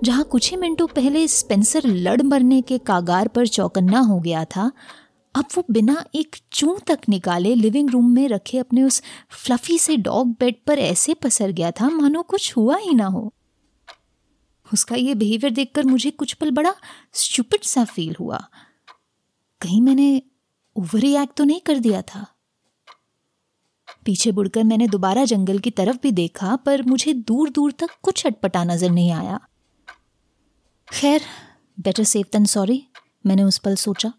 जहाँ 0.05 0.25
कुछ 0.25 0.51
ही 0.51 0.57
मिनटों 0.57 0.87
पहले 0.87 1.27
स्पेंसर 1.29 1.87
लड़ 1.87 2.23
मरने 2.23 2.61
के 2.63 2.79
कागार 2.79 3.29
पर 3.29 3.47
चौकन्ना 3.47 3.99
हो 3.99 4.19
गया 4.21 4.45
था, 4.45 4.71
अब 5.35 5.45
वो 5.57 5.65
बिना 5.71 6.05
एक 6.15 6.37
चूं 6.53 6.77
तक 6.87 7.01
निकाले 7.09 7.55
लिविंग 7.55 7.91
रूम 7.91 8.11
में 8.11 8.29
रखे 8.29 8.59
अपने 8.59 8.83
उस 8.83 9.03
फ्लफी 9.31 9.79
से 9.79 9.97
डॉग 9.97 10.29
बेड 10.31 10.55
पर 10.67 10.79
ऐसे 10.79 11.15
पसर 11.15 11.53
गया 11.53 11.71
था, 11.71 11.89
मानो 11.89 12.23
कुछ 12.23 12.57
हुआ 12.57 12.77
ही 12.77 12.95
ना 12.95 13.07
हो। 13.07 13.33
उसका 14.73 14.97
ये 14.97 15.15
बिहेवियर 15.15 15.53
देखकर 15.53 15.85
मुझे 15.85 16.11
कुछ 16.11 16.33
पल 16.33 16.51
बड़ा 16.51 16.75
स्टूपिड 17.13 17.63
सा 17.63 17.85
फील 17.85 18.17
हुआ। 18.21 18.45
कहीं 19.61 19.81
मैंने 19.81 20.23
ओवर 20.77 21.01
रिएक्ट 21.01 21.37
तो 21.37 21.45
नहीं 21.45 21.61
कर 21.61 21.79
दिया 21.79 22.03
था? 22.03 22.27
पीछे 24.07 24.33
बुड़कर 24.33 24.65
मैंने 24.65 24.87
दोबारा 24.89 25.25
जंगल 25.25 25.59
की 25.59 25.71
तरफ़ 25.71 25.97
भी 26.03 26.13
देखा, 26.13 26.57
पर 26.57 26.83
मुझे 26.83 27.13
दूर 27.13 27.51
दूर 27.51 27.73
तक 27.73 27.91
कुछ 28.03 28.27
अटपटा 28.27 28.65
नज़र 28.65 28.91
नहीं 28.91 29.13
आया। 29.13 29.41
खैर 30.89 31.21
बेटर 31.79 32.05
सेफ़ 32.05 32.27
देन 32.33 32.45
सॉरी 32.45 32.83
मैंने 33.27 33.43
उस 33.43 33.59
पल 33.59 33.75
सोचा। 33.75 34.13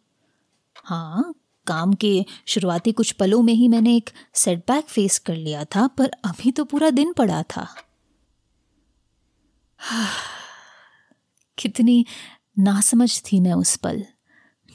हाँ 0.85 1.33
काम 1.67 1.93
के 1.93 2.25
शुरुआती 2.47 2.91
कुछ 2.91 3.11
पलों 3.11 3.41
में 3.41 3.53
ही 3.53 3.67
मैंने 3.67 3.95
एक 3.95 4.09
सेटबैक 4.33 4.85
फेस 4.85 5.19
कर 5.19 5.35
लिया 5.35 5.63
था, 5.65 5.87
पर 5.87 6.11
अभी 6.25 6.51
तो 6.51 6.63
पूरा 6.65 6.89
दिन 6.89 7.13
पड़ा 7.13 7.43
था। 7.43 7.67
कितनी 11.57 12.05
नासमझ 12.59 13.21
थी 13.21 13.39
मैं 13.39 13.53
उस 13.53 13.75
पल। 13.75 14.03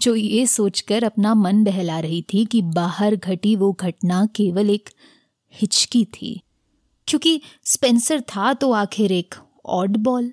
जो 0.00 0.14
ये 0.16 0.46
सोचकर 0.46 1.04
अपना 1.04 1.34
मन 1.34 1.64
बहला 1.64 1.98
रही 2.00 2.22
थी 2.22 2.44
कि 2.44 2.62
बाहर 2.62 3.16
घटी 3.16 3.56
वो 3.56 3.72
घटना 3.72 4.26
केवल 4.26 4.70
एक 4.70 4.90
हिचकी 5.54 6.04
थी। 6.04 6.40
क्योंकि 7.08 7.40
स्पेंसर 7.64 8.20
था 8.20 8.52
तो 8.54 8.72
आखिर 8.72 9.12
एक 9.12 9.34
ऑड 9.64 9.96
बॉल 9.96 10.32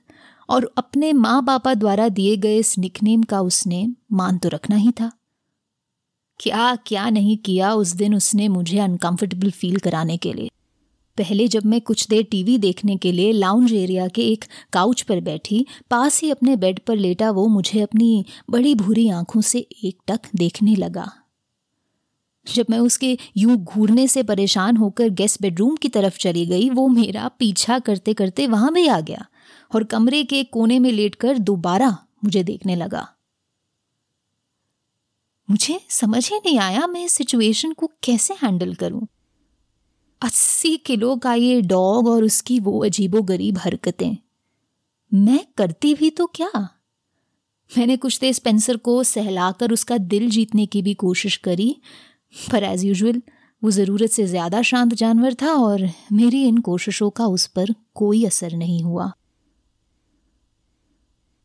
और 0.50 0.72
अपने 0.77 1.13
माँ 1.13 1.43
बापा 1.46 1.74
द्वारा 1.74 2.08
दिए 2.10 2.38
गए 2.38 2.58
इस 2.58 2.77
निकनेम 2.77 3.24
का 3.24 3.41
उसने 3.41 3.88
मान 4.12 4.38
तो 4.38 4.50
रखना 4.50 4.75
ही 4.75 4.91
था। 4.91 5.12
क्या 6.39 6.75
क्या 6.75 7.10
नहीं 7.10 7.38
किया 7.38 7.74
उस 7.74 7.91
दिन 7.91 8.15
उसने 8.15 8.48
मुझे 8.48 8.79
अनकंफर्टेबल 8.79 9.51
फील 9.51 9.77
कराने 9.79 10.17
के 10.17 10.34
लिए। 10.34 10.50
पहले 11.17 11.48
जब 11.48 11.65
मैं 11.65 11.82
कुछ 11.82 12.08
देर 12.08 12.24
टीवी 12.24 12.58
देखने 12.58 12.96
के 12.98 13.12
लिए 13.12 13.32
लाउंज 13.32 13.74
एरिया 13.74 14.08
के 14.08 14.22
एक 14.22 14.46
काउच 14.74 15.01
पर 15.01 15.20
बैठी, 15.20 15.65
पास 15.91 16.22
ही 16.22 16.29
अपने 16.32 16.55
बेड 16.55 16.79
पर 16.79 16.96
लेटा 16.96 17.32
वो 17.32 17.48
मुझे 17.48 17.82
अपनी 17.82 18.25
बड़ी 18.50 18.75
भूरी 18.75 19.10
आँखों 19.10 19.41
से 19.41 19.60
एक 19.60 19.98
टक 20.08 20.20
देखने 20.36 20.75
लगा। 20.75 21.12
जब 22.48 22.65
मैं 22.70 22.79
उसके 22.79 23.17
यूँ 23.38 23.58
घूरने 23.58 24.08
से 24.08 24.24
परेशान 24.24 24.77
होकर 24.77 25.10
गेस्ट 25.10 25.41
बेडरूम 25.41 25.75
की 25.75 25.89
तरफ़ 25.89 26.17
चली 26.17 26.46
गई, 26.46 26.70
वो 26.70 26.88
मेरा 26.88 27.27
पीछा 27.27 27.79
करते 27.79 28.13
करते 28.13 28.48
वहाँ 28.48 28.74
भी 28.74 28.88
आ 28.88 29.00
गया 29.00 29.25
और 29.75 29.84
कमरे 29.84 30.24
के 30.24 30.43
कोने 30.43 30.79
में 30.79 30.91
लेटकर 30.91 31.38
दोबारा 31.38 31.98
मुझे 32.24 32.43
देखने 32.43 32.75
लगा। 32.75 33.08
मुझे 35.50 35.79
समझ 35.89 36.29
ही 36.29 36.38
नहीं 36.38 36.60
आया 36.60 36.88
मैं 36.88 37.05
इस 37.05 37.12
सिचुएशन 37.12 37.74
को 37.74 37.91
कैसे 38.03 38.34
हैंडल 38.34 38.74
करूँ। 38.74 39.08
अस्सी 40.24 40.75
किलो 40.77 41.15
का 41.15 41.34
ये 41.34 41.62
डॉग 41.62 42.08
और 42.08 42.24
उसकी 42.24 42.60
वो 42.60 42.84
अजीबो 42.86 43.22
गरीब 43.22 43.58
हरकतें। 43.58 44.18
मैं 45.12 45.39
करती 45.58 45.94
भी 45.94 46.10
तो 46.10 46.25
क्या? 46.25 46.51
मैंने 47.72 47.98
कुछ 47.98 48.20
देर 48.20 48.34
स्पेंसर 48.34 48.77
को 48.77 49.03
सहलाकर 49.03 49.72
उसका 49.72 49.98
दिल 49.98 50.30
जीतने 50.30 50.65
की 50.65 50.82
भी 50.82 50.94
कोशिश 50.94 51.38
करी, 51.38 51.75
पर 52.51 52.63
एज 52.63 52.86
यूजल 52.86 53.22
वो 53.63 53.72
ज़रूरत 53.72 54.10
से 54.10 54.25
ज़्यादा 54.25 54.62
शांत 54.62 54.94
जानवर 54.94 55.34
था 55.34 55.53
और 55.56 55.88
मेरी 56.12 56.44
इन 56.48 56.58
कोशिशों 56.62 57.10
का 57.10 57.27
उस 57.27 57.48
पर 57.48 57.74
कोई 57.96 58.25
असर 58.25 58.53
नहीं 58.53 58.82
हुआ। 58.84 59.12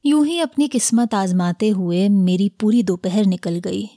यूँ 0.04 0.26
ही 0.26 0.38
अपनी 0.40 0.68
किस्मत 0.68 1.14
आजमाते 1.14 1.68
हुए 1.68 2.08
मेरी 2.08 2.48
पूरी 2.60 2.82
दोपहर 2.82 3.26
निकल 3.26 3.58
गई। 3.58 3.88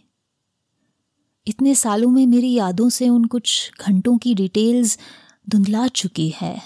इतने 1.47 1.73
सालों 1.75 2.09
में 2.09 2.25
मेरी 2.27 2.53
यादों 2.53 2.89
से 2.89 3.09
उन 3.09 3.25
कुछ 3.25 3.71
घंटों 3.81 4.17
की 4.17 4.33
डिटेल्स 4.35 4.97
धुंधला 5.47 5.87
चुकी 5.87 6.29
है। 6.41 6.61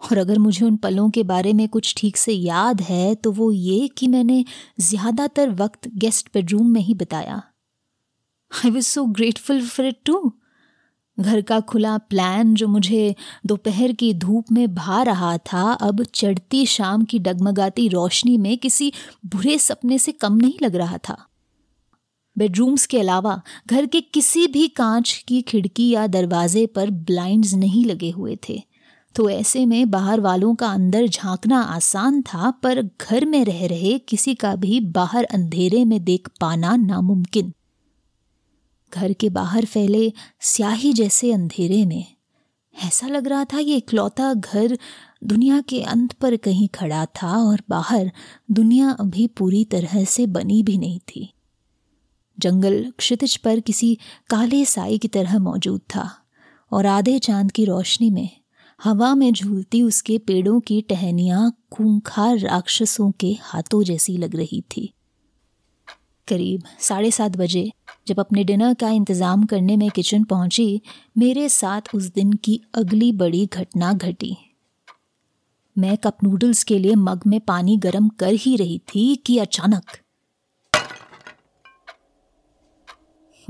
और 0.00 0.18
अगर 0.18 0.38
मुझे 0.38 0.64
उन 0.66 0.76
पलों 0.76 1.08
के 1.10 1.22
बारे 1.22 1.52
में 1.52 1.68
कुछ 1.68 1.94
ठीक 1.96 2.16
से 2.16 2.32
याद 2.32 2.80
है 2.80 3.14
तो 3.14 3.32
वो 3.32 3.50
ये 3.52 3.88
कि 3.88 4.08
मैंने 4.08 4.44
ज़्यादातर 4.80 5.50
वक्त 5.54 5.88
गेस्ट 5.94 6.28
बेडरूम 6.34 6.70
में 6.70 6.80
ही 6.80 6.94
बताया। 6.94 7.42
I 8.52 8.70
was 8.70 8.86
so 8.86 9.04
grateful 9.04 9.66
for 9.66 9.86
it 9.86 9.98
to 10.04 10.32
घर 11.18 11.40
का 11.42 11.60
खुला 11.60 11.96
प्लान 12.00 12.54
जो 12.54 12.68
मुझे 12.68 13.14
दोपहर 13.46 13.92
की 13.92 14.12
धूप 14.14 14.52
में 14.52 14.74
भा 14.74 15.02
रहा 15.02 15.36
था, 15.38 15.72
अब 15.72 16.02
चढ़ती 16.04 16.64
शाम 16.66 17.04
की 17.04 17.18
डगमगाती 17.18 17.88
रोशनी 17.88 18.36
में 18.38 18.56
किसी 18.58 18.92
बुरे 19.26 19.58
सपने 19.58 19.98
से 19.98 20.12
कम 20.12 20.36
नहीं 20.36 20.58
लग 20.62 20.76
रहा 20.76 20.98
था। 20.98 21.16
बेडरूम्स 22.40 22.86
के 22.86 22.98
अलावा 23.00 23.42
घर 23.66 23.86
के 23.86 24.00
किसी 24.00 24.46
भी 24.46 24.68
कांच 24.68 25.24
की 25.28 25.42
खिड़की 25.42 25.90
या 25.90 26.06
दरवाजे 26.06 26.66
पर 26.66 26.90
ब्लाइंड्स 26.90 27.54
नहीं 27.54 27.84
लगे 27.84 28.10
हुए 28.10 28.38
थे। 28.48 28.62
तो 29.14 29.30
ऐसे 29.30 29.66
में 29.66 29.90
बाहर 29.90 30.20
वालों 30.20 30.54
का 30.54 30.68
अंदर 30.68 31.06
झांकना 31.06 31.60
आसान 31.60 32.22
था, 32.22 32.50
पर 32.50 32.82
घर 32.82 33.24
में 33.24 33.44
रह 33.44 33.66
रहे 33.66 33.98
किसी 33.98 34.34
का 34.34 34.54
भी 34.56 34.80
बाहर 34.80 35.24
अंधेरे 35.24 35.84
में 35.84 36.04
देख 36.04 36.28
पाना 36.40 36.76
नामुमकिन। 36.76 37.52
घर 38.94 39.12
के 39.12 39.30
बाहर 39.30 39.64
फैले 39.64 40.12
स्याही 40.40 40.92
जैसे 40.92 41.32
अंधेरे 41.32 41.84
में। 41.86 42.04
ऐसा 42.84 43.06
लग 43.06 43.26
रहा 43.26 43.44
था 43.44 43.58
ये 43.58 43.76
इकलौता 43.76 44.34
घर 44.34 44.78
दुनिया 45.24 45.60
के 45.60 45.82
अंत 45.82 46.12
पर 46.12 46.36
कहीं 46.36 46.68
खड़ा 46.68 47.04
था 47.06 47.36
और 47.38 47.62
बाहर 47.68 48.12
दुनिया 48.50 48.90
अभी 48.90 49.26
पूरी 49.26 49.64
तरह 49.64 50.04
से 50.04 50.26
बनी 50.26 50.62
भी 50.62 50.78
नहीं 50.78 50.98
थी। 50.98 51.32
जंगल 52.42 52.92
क्षितिज 52.98 53.36
पर 53.36 53.60
किसी 53.60 53.98
काले 54.30 54.64
साई 54.64 54.98
की 54.98 55.08
तरह 55.08 55.38
मौजूद 55.38 55.80
था 55.94 56.10
और 56.72 56.86
आधे 56.86 57.18
चाँद 57.18 57.50
की 57.52 57.64
रोशनी 57.64 58.10
में 58.10 58.28
हवा 58.80 59.14
में 59.14 59.32
झूलती 59.32 59.82
उसके 59.82 60.18
पेड़ों 60.18 60.60
की 60.60 60.80
टहनियाँ 60.82 61.52
खूंखार 61.72 62.38
राक्षसों 62.38 63.10
के 63.10 63.36
हाथों 63.40 63.82
जैसी 63.82 64.16
लग 64.16 64.36
रही 64.36 64.60
थी। 64.76 64.92
करीब 66.28 66.62
साढ़े 66.80 67.10
सात 67.10 67.36
बजे, 67.36 67.70
जब 68.06 68.20
अपने 68.20 68.44
डिनर 68.44 68.74
का 68.74 68.88
इंतज़ाम 68.88 69.44
करने 69.44 69.76
में 69.76 69.90
किचन 69.90 70.24
पहुँची, 70.24 70.80
मेरे 71.18 71.48
साथ 71.48 71.94
उस 71.94 72.04
दिन 72.04 72.32
की 72.32 72.60
अगली 72.74 73.12
बड़ी 73.12 73.46
घटना 73.46 73.92
घटी। 73.92 74.36
मैं 75.76 75.96
कप 75.96 76.24
नूडल्स 76.24 76.62
के 76.64 76.78
लिए 76.78 76.94
मग 76.94 77.20
में 77.26 77.40
पानी 77.40 77.76
गर्म 77.76 78.08
कर 78.08 78.32
ही 78.34 78.56
रही 78.56 78.78
थी 78.88 79.14
कि 79.16 79.38
अचानक 79.38 79.96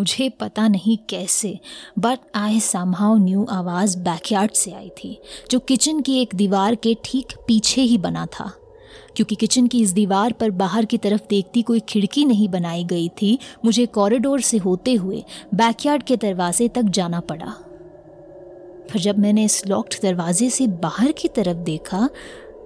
मुझे 0.01 0.29
पता 0.31 0.69
नहीं 0.69 0.97
कैसे 1.09 1.59
बट 1.99 2.19
आई 2.35 2.61
समहाउ 2.61 3.17
न्यू 3.17 3.45
आवाज़ 3.51 3.99
बैकयार्ड 3.99 4.51
से 4.51 4.71
आई 4.73 4.89
थी, 4.89 5.19
जो 5.51 5.59
किचन 5.59 6.01
की 6.01 6.21
एक 6.23 6.35
दीवार 6.35 6.75
के 6.75 6.97
ठीक 7.05 7.33
पीछे 7.47 7.83
ही 7.83 7.99
बना 7.99 8.27
था। 8.27 8.51
क्योंकि 9.17 9.35
किचन 9.35 9.67
की 9.67 9.81
इस 9.83 9.91
दीवार 9.91 10.33
पर 10.33 10.51
बाहर 10.51 10.85
की 10.85 10.99
तरफ़ 10.99 11.23
देखती 11.31 11.63
कोई 11.63 11.81
खिड़की 11.81 12.25
नहीं 12.25 12.49
बनाई 12.49 12.85
गई 12.85 13.09
थी, 13.23 13.39
मुझे 13.65 13.87
कॉरिडोर 13.87 14.41
से 14.41 14.59
होते 14.59 14.95
हुए 14.95 15.23
बैकयार्ड 15.55 16.03
के 16.03 16.17
दरवाजे 16.17 16.69
तक 16.69 16.83
जाना 16.83 17.21
पड़ा। 17.21 17.55
पर 18.93 18.99
जब 18.99 19.19
मैंने 19.19 19.45
इस 19.45 19.67
लॉक्ड 19.67 19.95
दरवाजे 20.03 20.51
से 20.51 20.67
बाहर 20.67 21.13
की 21.13 21.29
तरफ़ 21.29 21.57
देखा 21.57 22.09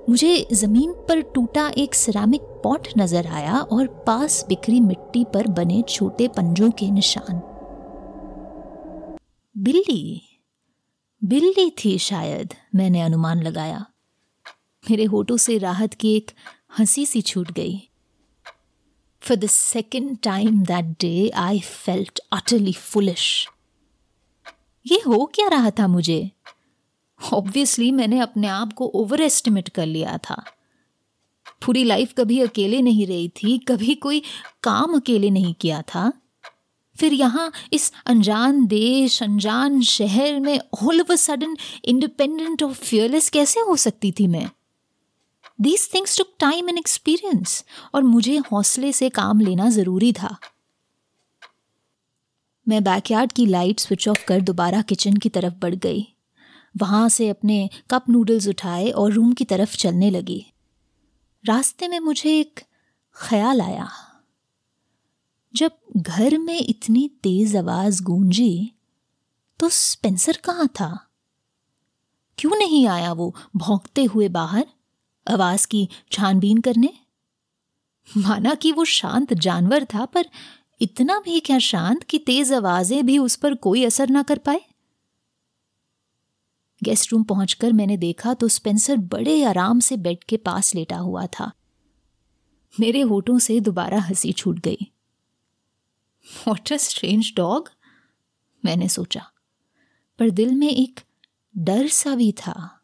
मुझे 0.09 0.49
ज़मीन 0.53 0.93
पर 1.09 1.21
टूटा 1.21 1.73
एक 1.79 1.95
सिरामिक 1.95 2.41
पॉट 2.41 2.89
नज़र 2.99 3.27
आया 3.27 3.61
और 3.61 3.87
पास 4.07 4.45
बिखरी 4.49 4.81
मिट्टी 4.81 5.25
पर 5.25 5.47
बने 5.47 5.83
छोटे 5.83 6.29
पंजों 6.29 6.71
के 6.71 6.91
निशान। 6.91 7.41
बिल्ली? 9.57 10.23
बिल्ली 11.25 11.71
थी 11.71 11.99
शायद, 11.99 12.55
मैंने 12.75 13.01
अनुमान 13.01 13.43
लगाया। 13.43 13.85
मेरे 14.91 15.05
होठों 15.05 15.37
से 15.37 15.59
राहत 15.59 15.95
की 15.95 16.17
एक 16.17 16.31
हँसी 16.79 17.07
सी 17.07 17.23
छूट 17.23 17.53
गई। 17.53 17.81
For 19.23 19.37
the 19.37 19.47
second 19.47 20.19
time 20.23 20.63
that 20.63 20.85
day 20.85 21.29
I 21.29 21.61
felt 21.61 22.21
utterly 22.33 22.73
foolish 22.73 23.49
ये 24.87 25.01
हो 25.07 25.25
क्या 25.35 25.49
रहा 25.49 25.71
था 25.71 25.87
मुझे? 25.89 26.31
ऑब्वियसली 27.33 27.91
मैंने 27.91 28.19
अपने 28.19 28.47
आप 28.47 28.73
को 28.73 28.87
ओवर 28.87 29.21
एस्टिमेट 29.21 29.69
कर 29.69 29.87
लिया 29.87 30.19
था। 30.19 30.45
पूरी 31.67 31.85
लाइफ 31.85 32.15
कभी 32.19 32.41
अकेले 32.41 32.83
नहीं 32.83 33.07
रही 33.07 33.29
थी, 33.29 33.59
कभी 33.59 33.95
कोई 33.95 34.23
काम 34.63 34.97
अकेले 34.97 35.31
नहीं 35.31 35.55
किया 35.55 35.83
था। 35.83 36.13
फिर 36.97 37.13
यहाँ 37.13 37.53
इस 37.73 37.93
अनजान 38.07 38.67
देश, 38.67 39.23
अनजान 39.23 39.83
शहर 39.83 40.41
में 40.41 40.61
all 40.83 41.01
of 41.01 41.13
a 41.13 41.17
sudden 41.17 41.57
independent 41.85 42.63
और 42.63 42.73
फियरलेस 42.73 43.31
कैसे 43.31 43.61
हो 43.61 43.77
सकती 43.77 44.13
थी 44.13 44.27
मैं? 44.27 44.51
These 45.61 45.95
things 45.95 46.19
took 46.19 46.29
time 46.39 46.69
and 46.69 46.79
experience 46.79 47.65
और 47.95 48.03
मुझे 48.03 48.37
हौसले 48.37 48.93
से 48.93 49.09
काम 49.09 49.41
लेना 49.41 49.71
ज़रूरी 49.71 50.13
था। 50.13 50.37
मैं 52.69 52.85
बैकयार्ड 52.85 53.33
की 53.33 53.47
लाइट 53.47 53.81
स्विच 53.81 54.09
ऑफ़ 54.09 54.25
कर 54.27 54.41
दोबारा 54.41 54.83
किचन 54.83 55.17
की 55.17 55.29
तरफ़ 55.29 55.55
बढ़ 55.55 55.75
गई। 55.75 56.14
वहाँ 56.75 57.09
से 57.09 57.29
अपने 57.29 57.71
कप 57.91 58.05
नूडल्स 58.11 58.49
उठाए 58.49 58.91
और 58.91 59.13
रूम 59.13 59.33
की 59.33 59.45
तरफ़ 59.45 59.77
चलने 59.77 60.11
लगी। 60.11 60.45
रास्ते 61.45 61.89
में 61.89 62.01
मुझे 62.01 62.41
एक 62.41 62.61
ख्याल 63.17 63.61
आया। 63.61 63.89
जब 65.55 65.71
घर 65.97 66.39
में 66.39 66.59
इतनी 66.61 67.09
तेज 67.23 67.57
आवाज़ 67.57 68.03
गूंजी 68.03 68.73
तो 69.61 69.69
स्पेंसर 69.69 70.37
कहाँ 70.37 70.69
था? 70.69 71.09
क्यों 72.39 72.57
नहीं 72.57 72.87
आया 72.87 73.13
वो 73.13 73.35
भौंकते 73.57 74.05
हुए 74.05 74.29
बाहर 74.29 74.67
आवाज़ 75.27 75.67
की 75.67 75.89
छानबीन 76.13 76.59
करने? 76.59 76.93
माना 78.17 78.55
कि 78.55 78.73
वो 78.73 78.85
शांत 78.85 79.35
जानवर 79.35 79.85
था, 79.85 80.05
पर 80.05 80.25
इतना 80.81 81.19
भी 81.25 81.41
क्या 81.41 81.59
शांत 81.59 82.03
कि 82.03 82.19
तेज 82.19 82.53
आवाज़ें 82.53 83.07
भी 83.07 83.19
उस 83.19 83.37
पर 83.37 83.55
कोई 83.55 83.85
असर 83.85 84.09
ना 84.09 84.23
कर 84.23 84.39
पाए? 84.39 84.61
गेस्ट 86.85 87.13
रूम 87.13 87.23
पहुंचकर 87.23 87.73
मैंने 87.73 87.97
देखा 87.97 88.35
तो 88.35 88.49
स्पेंसर 88.49 88.97
बड़े 88.97 89.43
आराम 89.45 89.81
से 89.81 89.97
बेड 89.97 90.25
के 90.25 90.37
पास 90.37 90.75
लेटा 90.75 90.97
हुआ 90.97 91.27
था। 91.27 91.53
मेरे 92.81 93.01
होठों 93.01 93.39
से 93.39 93.61
दोबारा 93.61 94.01
हँसी 94.01 94.33
छूट 94.33 94.59
गई। 94.59 94.93
वॉट 96.49 96.73
अ 96.73 96.77
स्ट्रेंज 96.77 97.33
डॉग 97.37 97.71
मैंने 98.65 98.89
सोचा। 98.89 99.27
पर 100.19 100.31
दिल 100.31 100.55
में 100.55 100.69
एक 100.69 101.01
डर 101.55 101.89
सा 101.89 102.15
भी 102.15 102.33
था, 102.33 102.81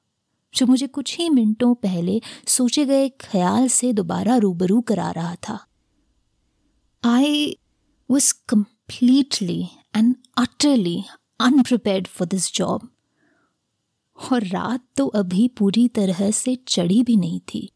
जो 0.54 0.66
मुझे 0.66 0.86
कुछ 0.86 1.16
ही 1.18 1.28
मिनटों 1.30 1.74
पहले 1.74 2.20
सोचे 2.46 2.84
गए 2.84 3.08
ख्याल 3.08 3.68
से 3.68 3.92
दोबारा 3.92 4.36
रूबरू 4.36 4.80
करा 4.80 5.10
रहा 5.10 5.34
था। 5.48 5.58
I 7.04 7.56
was 8.10 8.32
completely 8.48 9.68
and 9.96 10.14
utterly 10.36 11.02
unprepared 11.40 12.06
for 12.06 12.28
this 12.28 12.52
job 12.54 12.88
और 14.20 14.44
रात 14.44 14.84
तो 14.96 15.06
अभी 15.06 15.46
पूरी 15.48 15.86
तरह 15.88 16.30
से 16.30 16.54
चढ़ी 16.68 17.02
भी 17.02 17.16
नहीं 17.16 17.40
थी। 17.40 17.70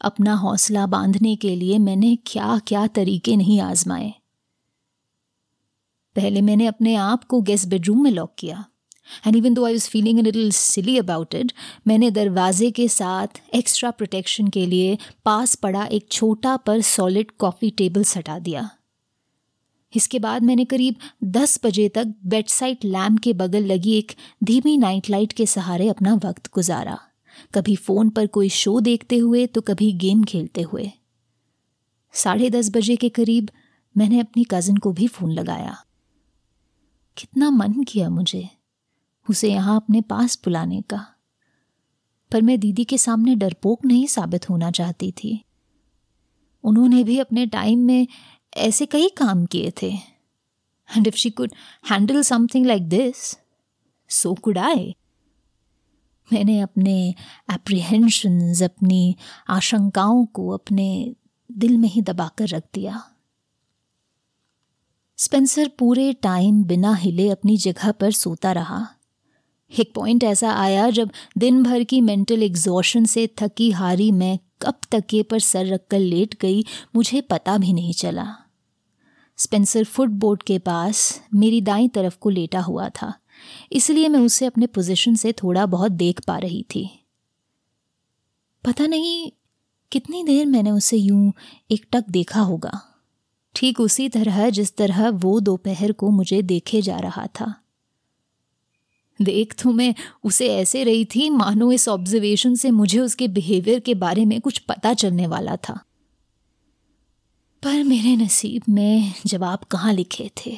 अपना 0.00 0.34
हौसला 0.34 0.86
बांधने 0.86 1.34
के 1.36 1.54
लिए 1.56 1.78
मैंने 1.78 2.14
क्या 2.26 2.58
क्या 2.66 2.86
तरीके 2.86 3.36
नहीं 3.36 3.60
आजमाए। 3.60 4.12
पहले 6.16 6.40
मैंने 6.40 6.66
अपने 6.66 6.94
आप 6.94 7.24
को 7.24 7.40
गेस्ट 7.40 7.68
बेडरूम 7.68 8.02
में 8.02 8.10
लॉक 8.10 8.34
किया 8.38 8.64
and 9.26 9.36
even 9.36 9.54
though 9.54 9.64
I 9.64 9.72
was 9.72 9.88
feeling 9.88 10.18
little 10.20 10.50
silly 10.50 10.98
about 10.98 11.34
it 11.34 11.52
मैंने 11.86 12.10
दरवाजे 12.10 12.70
के 12.70 12.88
साथ 12.88 13.40
एक्स्ट्रा 13.54 13.90
प्रोटेक्शन 13.90 14.48
के 14.48 14.66
लिए 14.66 14.96
पास 15.24 15.54
पड़ा 15.54 15.84
एक 15.86 16.08
छोटा 16.10 16.56
पर 16.56 16.80
सॉलिड 16.80 17.30
कॉफ़ी 17.38 17.70
टेबल 17.70 18.04
सटा 18.04 18.38
दिया। 18.38 18.70
इसके 19.94 20.18
बाद 20.18 20.42
मैंने 20.42 20.64
करीब 20.64 20.94
दस 21.24 21.58
बजे 21.64 21.88
तक 21.88 22.14
बेड 22.24 22.48
साइड 22.48 22.84
लैम्प 22.84 23.20
के 23.20 23.32
बगल 23.32 23.64
लगी 23.64 23.92
एक 23.92 24.12
धीमी 24.44 24.76
नाइट 24.76 25.10
लाइट 25.10 25.32
के 25.32 25.46
सहारे 25.46 25.88
अपना 25.88 26.14
वक्त 26.14 26.50
गुजारा। 26.54 26.98
कभी 27.54 27.76
फ़ोन 27.76 28.10
पर 28.10 28.26
कोई 28.26 28.48
शो 28.48 28.80
देखते 28.80 29.16
हुए 29.16 29.46
तो 29.46 29.60
कभी 29.60 29.92
गेम 29.92 30.24
खेलते 30.24 30.62
हुए। 30.62 30.90
साढ़े 32.14 32.50
दस 32.50 32.70
बजे 32.70 32.96
के 32.96 33.08
करीब 33.08 33.50
मैंने 33.96 34.20
अपनी 34.20 34.44
कज़न 34.44 34.76
को 34.76 34.92
भी 34.92 35.06
फ़ोन 35.06 35.32
लगाया। 35.32 35.76
कितना 37.16 37.50
मन 37.50 37.82
किया 37.82 38.08
मुझे 38.10 38.48
उसे 39.30 39.50
यहाँ 39.52 39.76
अपने 39.76 40.00
पास 40.00 40.38
बुलाने 40.44 40.82
का। 40.82 41.06
पर 42.32 42.42
मैं 42.42 42.58
दीदी 42.60 42.84
के 42.84 42.98
सामने 42.98 43.34
डरपोक 43.34 43.84
नहीं 43.84 44.06
साबित 44.06 44.48
होना 44.50 44.70
चाहती 44.70 45.10
थी। 45.12 45.44
उन्होंने 46.64 47.02
भी 47.04 47.18
अपने 47.18 47.46
टाइम 47.46 47.78
में 47.78 48.06
ऐसे 48.56 48.86
कई 48.86 49.08
काम 49.08 49.46
किए 49.46 49.72
थे। 49.82 49.88
And 50.96 51.06
if 51.06 51.16
she 51.16 51.30
could 51.30 51.52
handle 51.90 52.22
something 52.22 52.66
like 52.66 52.88
this 52.88 53.36
so 54.10 54.34
could 54.34 54.58
I 54.58 54.96
मैंने 56.32 56.60
अपने 56.60 57.14
एप्रीहेंशंस 57.54 58.62
अपनी 58.62 59.16
आशंकाओं 59.48 60.24
को 60.26 60.48
अपने 60.48 61.14
दिल 61.52 61.76
में 61.76 61.88
ही 61.88 62.02
दबाकर 62.02 62.48
रख 62.48 62.62
दिया। 62.74 63.02
स्पेंसर 65.18 65.70
पूरे 65.78 66.12
टाइम 66.12 66.64
बिना 66.64 66.94
हिले 66.94 67.28
अपनी 67.30 67.56
जगह 67.56 67.92
पर 67.92 68.12
सोता 68.12 68.52
रहा। 68.52 68.88
एक 69.78 69.92
पॉइंट 69.94 70.24
ऐसा 70.24 70.52
आया 70.52 70.90
जब 70.90 71.10
दिन 71.38 71.62
भर 71.62 71.84
की 71.84 72.00
मेंटल 72.00 72.42
एग्जॉशन 72.42 73.04
से 73.04 73.26
थकी 73.38 73.70
हारी 73.70 74.12
मैं 74.12 74.38
कब 74.62 74.74
तके 74.90 75.22
पर 75.22 75.38
सर 75.38 75.66
रखकर 75.66 75.98
लेट 75.98 76.40
गई, 76.40 76.64
मुझे 76.96 77.20
पता 77.20 77.58
भी 77.58 77.72
नहीं 77.72 77.92
चला। 77.92 78.43
स्पेंसर 79.38 79.84
फुटबोर्ड 79.84 80.42
के 80.42 80.58
पास 80.58 81.22
मेरी 81.34 81.60
दाई 81.60 81.88
तरफ़ 81.88 82.18
को 82.18 82.30
लेटा 82.30 82.60
हुआ 82.60 82.88
था। 82.88 83.14
इसलिए 83.72 84.08
मैं 84.08 84.20
उसे 84.20 84.46
अपने 84.46 84.66
पोजीशन 84.66 85.14
से 85.14 85.32
थोड़ा 85.32 85.66
बहुत 85.66 85.92
देख 85.92 86.20
पा 86.26 86.38
रही 86.38 86.62
थी। 86.62 86.88
पता 88.64 88.86
नहीं 88.86 89.30
कितनी 89.92 90.24
देर 90.24 90.46
मैंने 90.46 90.70
उसे 90.70 90.96
यूँ 90.96 91.32
एकटक 91.70 92.04
देखा 92.10 92.40
होगा। 92.40 92.80
ठीक 93.54 93.80
उसी 93.80 94.08
तरह 94.08 94.50
जिस 94.50 94.76
तरह 94.76 95.08
वो 95.08 95.40
दोपहर 95.40 95.92
को 95.92 96.10
मुझे 96.10 96.42
देखे 96.42 96.82
जा 96.82 96.98
रहा 96.98 97.26
था। 97.26 97.54
देख 99.22 99.54
तो 99.62 99.72
मैं 99.72 99.94
उसे 100.24 100.56
ऐसे 100.56 100.84
रही 100.84 101.04
थी, 101.04 101.30
मानो 101.30 101.72
इस 101.72 101.88
ऑब्जर्वेशन 101.88 102.54
से 102.54 102.70
मुझे 102.70 102.98
उसके 103.00 103.28
बिहेवियर 103.28 103.80
के 103.80 103.94
बारे 103.94 104.24
में 104.24 104.40
कुछ 104.40 104.58
पता 104.58 104.94
चलने 104.94 105.26
वाला 105.26 105.56
था। 105.56 105.80
पर 107.64 107.82
मेरे 107.84 108.16
नसीब 108.16 108.62
में 108.68 109.12
जवाब 109.26 109.58
कहाँ 109.58 109.92
लिखे 109.92 110.30
थे? 110.36 110.56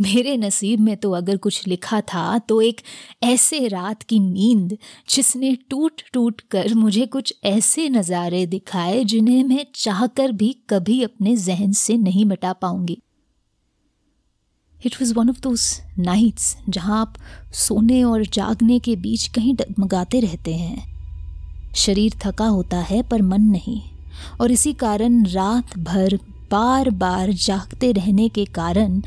मेरे 0.00 0.36
नसीब 0.36 0.80
में 0.80 0.96
तो 0.96 1.10
अगर 1.12 1.36
कुछ 1.36 1.66
लिखा 1.68 2.00
था 2.00 2.38
तो 2.38 2.60
एक 2.60 2.80
ऐसे 3.22 3.68
रात 3.68 4.02
की 4.02 4.18
नींद 4.18 4.76
जिसने 5.10 5.54
टूट 5.70 6.02
टूट 6.12 6.40
कर 6.40 6.74
मुझे 6.74 7.06
कुछ 7.06 7.34
ऐसे 7.44 7.88
नज़ारे 7.88 8.46
दिखाए 8.46 9.04
जिन्हें 9.04 9.44
मैं 9.44 9.66
चाहकर 9.74 10.32
भी 10.32 10.52
कभी 10.70 11.02
अपने 11.02 11.36
जहन 11.36 11.72
से 11.72 11.96
नहीं 11.96 12.24
मिटा 12.24 12.52
पाऊँगी। 12.52 12.98
It 14.86 14.94
was 14.94 15.14
one 15.14 15.30
of 15.30 15.40
those 15.40 15.70
nights 15.98 16.56
जहाँ 16.68 17.00
आप 17.00 17.14
सोने 17.54 18.04
और 18.04 18.26
जागने 18.26 18.78
के 18.78 18.96
बीच 18.96 19.28
कहीं 19.28 19.54
डगमगाते 19.54 20.20
रहते 20.20 20.54
हैं। 20.54 21.72
शरीर 21.76 22.20
थका 22.26 22.46
होता 22.46 22.80
है 22.80 23.02
पर 23.02 23.22
मन 23.22 23.42
नहीं। 23.42 23.80
और 24.40 24.50
इसी 24.50 24.72
कारण 24.72 25.24
रात 25.26 25.78
भर 25.78 26.18
बार 26.50 26.90
बार 26.90 27.32
जागते 27.32 27.92
रहने 27.92 28.28
के 28.28 28.44
कारण 28.44 29.00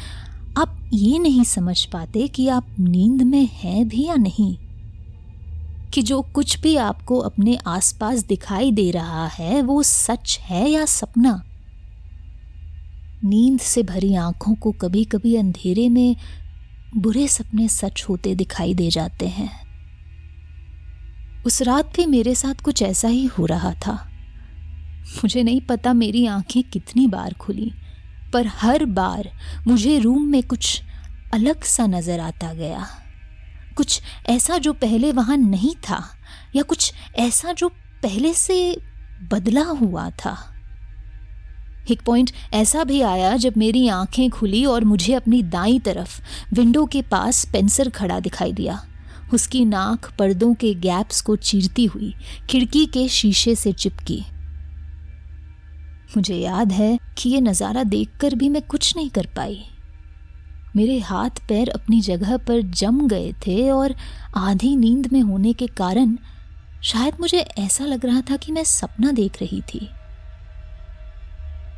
आप 0.58 0.90
ये 0.94 1.20
नहीं 1.20 1.44
समझ 1.44 1.84
पाते 1.86 2.28
कि 2.28 2.48
आप 2.48 2.76
नींद 2.80 3.22
में 3.22 3.50
हैं 3.54 3.88
भी 3.88 4.06
या 4.06 4.16
नहीं, 4.16 4.56
कि 5.94 6.02
जो 6.02 6.22
कुछ 6.22 6.60
भी 6.60 6.76
आपको 6.76 7.18
अपने 7.20 7.58
आसपास 7.68 8.24
दिखाई 8.24 8.72
दे 8.72 8.90
रहा 8.92 9.28
है 9.28 9.62
वो 9.62 9.84
सच 9.84 10.38
है 10.42 10.70
या 10.70 10.86
सपना। 10.86 11.42
नींद 13.24 13.60
से 13.60 13.84
भरी 13.84 14.14
आँखों 14.16 14.56
को 14.56 14.72
कभी 14.72 15.04
कभी 15.04 15.36
अंधेरे 15.36 15.88
में 15.90 16.16
बुरे 16.98 17.28
सपने 17.28 17.68
सच 17.68 18.06
होते 18.10 18.36
दिखाई 18.36 18.74
दे 18.74 18.90
जाते 18.90 19.28
हैं। 19.28 19.50
उस 21.46 21.62
रात 21.62 21.96
भी 21.96 22.06
मेरे 22.06 22.36
साथ 22.36 22.62
कुछ 22.62 22.82
ऐसा 22.82 23.08
ही 23.08 23.26
हो 23.26 23.46
रहा 23.46 23.74
था। 23.86 23.98
मुझे 25.16 25.44
नहीं 25.44 25.62
पता 25.62 25.94
मेरी 25.94 26.26
आँखें 26.26 26.64
कितनी 26.64 27.08
बार 27.08 27.34
खुली, 27.34 27.72
पर 28.34 28.48
हर 28.48 28.86
बार 28.86 29.30
मुझे 29.68 30.00
रूम 30.00 30.24
में 30.24 30.44
कुछ 30.44 30.82
अलग 31.34 31.64
सा 31.64 31.88
नज़र 31.88 32.20
आता 32.20 32.54
गया। 32.54 32.88
कुछ 33.78 34.02
ऐसा 34.30 34.58
जो 34.58 34.74
पहले 34.74 35.12
वहाँ 35.12 35.38
नहीं 35.38 35.76
था, 35.76 36.04
या 36.56 36.64
कुछ 36.64 36.94
ऐसा 37.16 37.54
जो 37.54 37.70
पहले 38.04 38.34
से 38.34 38.78
बदला 39.32 39.64
हुआ 39.64 40.10
था। 40.10 40.38
एक 41.92 42.02
पॉइंट 42.02 42.32
ऐसा 42.54 42.84
भी 42.84 43.02
आया 43.02 43.38
जब 43.38 43.54
मेरी 43.58 43.88
आँखें 43.88 44.30
खुली 44.30 44.66
और 44.66 44.86
मुझे 44.86 45.14
अपनी 45.14 45.44
दाई 45.44 45.80
तरफ़ 45.80 46.22
विंडो 46.54 46.86
के 46.86 47.02
पास 47.02 47.46
पेंसर 47.46 47.90
खड़ा 47.90 48.20
दिखाई 48.20 48.54
दिया। 48.54 48.88
उसकी 49.34 49.66
नाक 49.66 50.12
पर्दों 50.20 50.54
के 50.54 50.74
गैप्स 50.74 51.22
को 51.22 51.36
चीरती 51.36 51.86
हुई, 51.86 52.16
खिड़की 52.50 52.86
के 52.86 53.08
शीशे 53.08 53.56
से 53.56 53.72
चिपकी। 53.74 54.24
मुझे 56.18 56.36
याद 56.36 56.72
है 56.72 57.00
कि 57.18 57.30
ये 57.30 57.42
नज़ारा 57.42 57.84
देखकर 57.84 58.36
भी 58.36 58.50
मैं 58.50 58.62
कुछ 58.62 58.96
नहीं 58.96 59.10
कर 59.10 59.26
पाई। 59.26 59.66
मेरे 60.76 61.00
हाथ 61.00 61.30
पैर 61.50 61.70
अपनी 61.70 62.02
जगह 62.02 62.38
पर 62.38 62.62
जम 62.62 63.08
गए 63.08 63.34
थे 63.48 63.70
और 63.72 63.96
आधी 64.36 64.76
नींद 64.76 65.10
में 65.14 65.22
होने 65.22 65.54
के 65.54 65.68
कारण 65.68 66.18
शायद 66.84 67.14
मुझे 67.20 67.38
ऐसा 67.38 67.86
लग 67.86 68.06
रहा 68.06 68.22
था 68.22 68.38
कि 68.38 68.52
मैं 68.52 68.64
सपना 68.64 69.12
देख 69.12 69.42
रही 69.42 69.62
थी। 69.62 69.90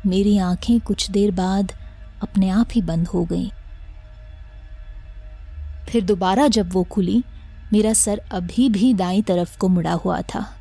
मेरी 0.06 0.38
आँखें 0.38 0.80
कुछ 0.80 1.10
देर 1.10 1.30
बाद 1.30 1.72
अपने 2.22 2.48
आप 2.48 2.68
ही 2.72 2.82
बंद 2.82 3.08
हो 3.08 3.24
गईं। 3.24 3.50
फिर 5.88 6.04
दोबारा 6.04 6.48
जब 6.48 6.72
वो 6.72 6.82
खुली, 6.84 7.24
मेरा 7.72 7.92
सर 7.92 8.22
अभी 8.32 8.68
भी 8.68 8.94
दाई 8.94 9.22
तरफ़ 9.22 9.58
को 9.58 9.68
मुड़ा 9.68 9.92
हुआ 9.92 10.20
था। 10.22 10.59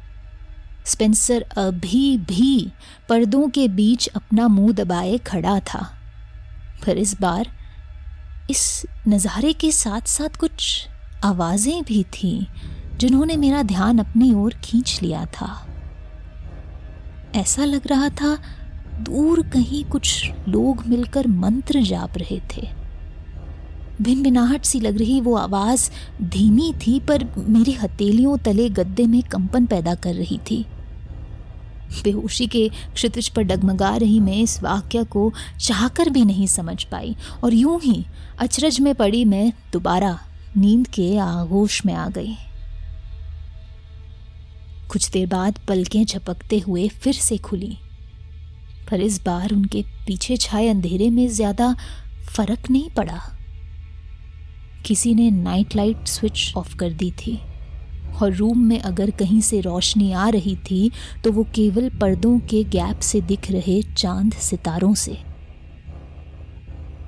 स्पेंसर 0.89 1.45
अभी 1.57 2.17
भी 2.17 2.71
पर्दों 3.09 3.47
के 3.49 3.67
बीच 3.67 4.07
अपना 4.07 4.47
मुँह 4.47 4.73
दबाए 4.73 5.17
खड़ा 5.17 5.59
था। 5.59 5.87
पर 6.85 6.97
इस 6.97 7.19
बार 7.21 7.47
इस 8.49 8.85
नज़ारे 9.07 9.53
के 9.53 9.71
साथ 9.71 10.07
साथ 10.07 10.37
कुछ 10.39 10.87
आवाज़ें 11.23 11.83
भी 11.83 12.03
थीं, 12.13 12.45
जिन्होंने 12.97 13.35
मेरा 13.37 13.61
ध्यान 13.63 13.99
अपनी 13.99 14.33
ओर 14.33 14.53
खींच 14.63 14.99
लिया 15.03 15.25
था। 15.25 15.65
ऐसा 17.35 17.65
लग 17.65 17.87
रहा 17.87 18.09
था 18.11 18.37
दूर 19.01 19.41
कहीं 19.49 19.83
कुछ 19.85 20.31
लोग 20.47 20.83
मिलकर 20.87 21.27
मंत्र 21.27 21.81
जाप 21.81 22.17
रहे 22.17 22.39
थे। 22.51 22.67
भिन 24.01 24.23
भिनाहट 24.23 24.65
सी 24.65 24.79
लग 24.79 24.97
रही 24.97 25.19
वो 25.21 25.35
आवाज़ 25.35 25.89
धीमी 26.23 26.73
थी, 26.81 26.99
पर 26.99 27.23
मेरी 27.37 27.71
हथेलियों 27.73 28.37
तले 28.37 28.69
गद्दे 28.69 29.05
में 29.07 29.21
कंपन 29.23 29.65
पैदा 29.65 29.95
कर 29.95 30.13
रही 30.13 30.37
थी। 30.51 30.65
बेहोशी 32.03 32.47
के 32.47 32.67
क्षितिज 32.93 33.29
पर 33.29 33.43
डगमगा 33.43 33.95
रही 33.95 34.19
मैं 34.19 34.37
इस 34.37 34.61
वाक्य 34.63 35.03
को 35.03 35.31
चाहकर 35.59 36.09
भी 36.09 36.25
नहीं 36.25 36.47
समझ 36.47 36.83
पाई। 36.83 37.15
और 37.43 37.53
यूँ 37.53 37.79
ही 37.81 38.03
अचरज 38.39 38.79
में 38.79 38.93
पड़ी 38.95 39.23
मैं 39.25 39.51
दोबारा 39.73 40.19
नींद 40.57 40.87
के 40.87 41.15
आगोश 41.17 41.85
में 41.85 41.93
आ 41.93 42.07
गई। 42.09 42.35
कुछ 44.91 45.09
देर 45.09 45.27
बाद 45.27 45.59
पलकें 45.67 46.03
झपकते 46.05 46.59
हुए 46.59 46.87
फिर 46.87 47.13
से 47.13 47.37
खुली। 47.37 47.77
पर 48.91 49.01
इस 49.01 49.21
बार 49.25 49.51
उनके 49.53 49.81
पीछे 50.07 50.37
छाए 50.37 50.67
अंधेरे 50.67 51.09
में 51.09 51.27
ज़्यादा 51.27 51.75
फ़र्क 52.35 52.69
नहीं 52.71 52.89
पड़ा। 52.89 53.19
किसी 54.85 55.13
ने 55.15 55.29
नाइट 55.31 55.75
लाइट 55.75 56.07
स्विच 56.07 56.53
ऑफ़ 56.57 56.75
कर 56.75 56.93
दी 56.93 57.11
थी। 57.11 57.39
और 58.21 58.33
रूम 58.33 58.59
में 58.59 58.79
अगर 58.79 59.11
कहीं 59.11 59.41
से 59.41 59.59
रोशनी 59.61 60.11
आ 60.11 60.27
रही 60.29 60.55
थी 60.55 60.91
तो 61.23 61.31
वो 61.31 61.43
केवल 61.55 61.89
पर्दों 61.89 62.39
के 62.39 62.63
गैप 62.63 62.99
से 62.99 63.21
दिख 63.21 63.51
रहे 63.51 63.81
चाँद 63.97 64.33
सितारों 64.33 64.93
से। 64.93 65.17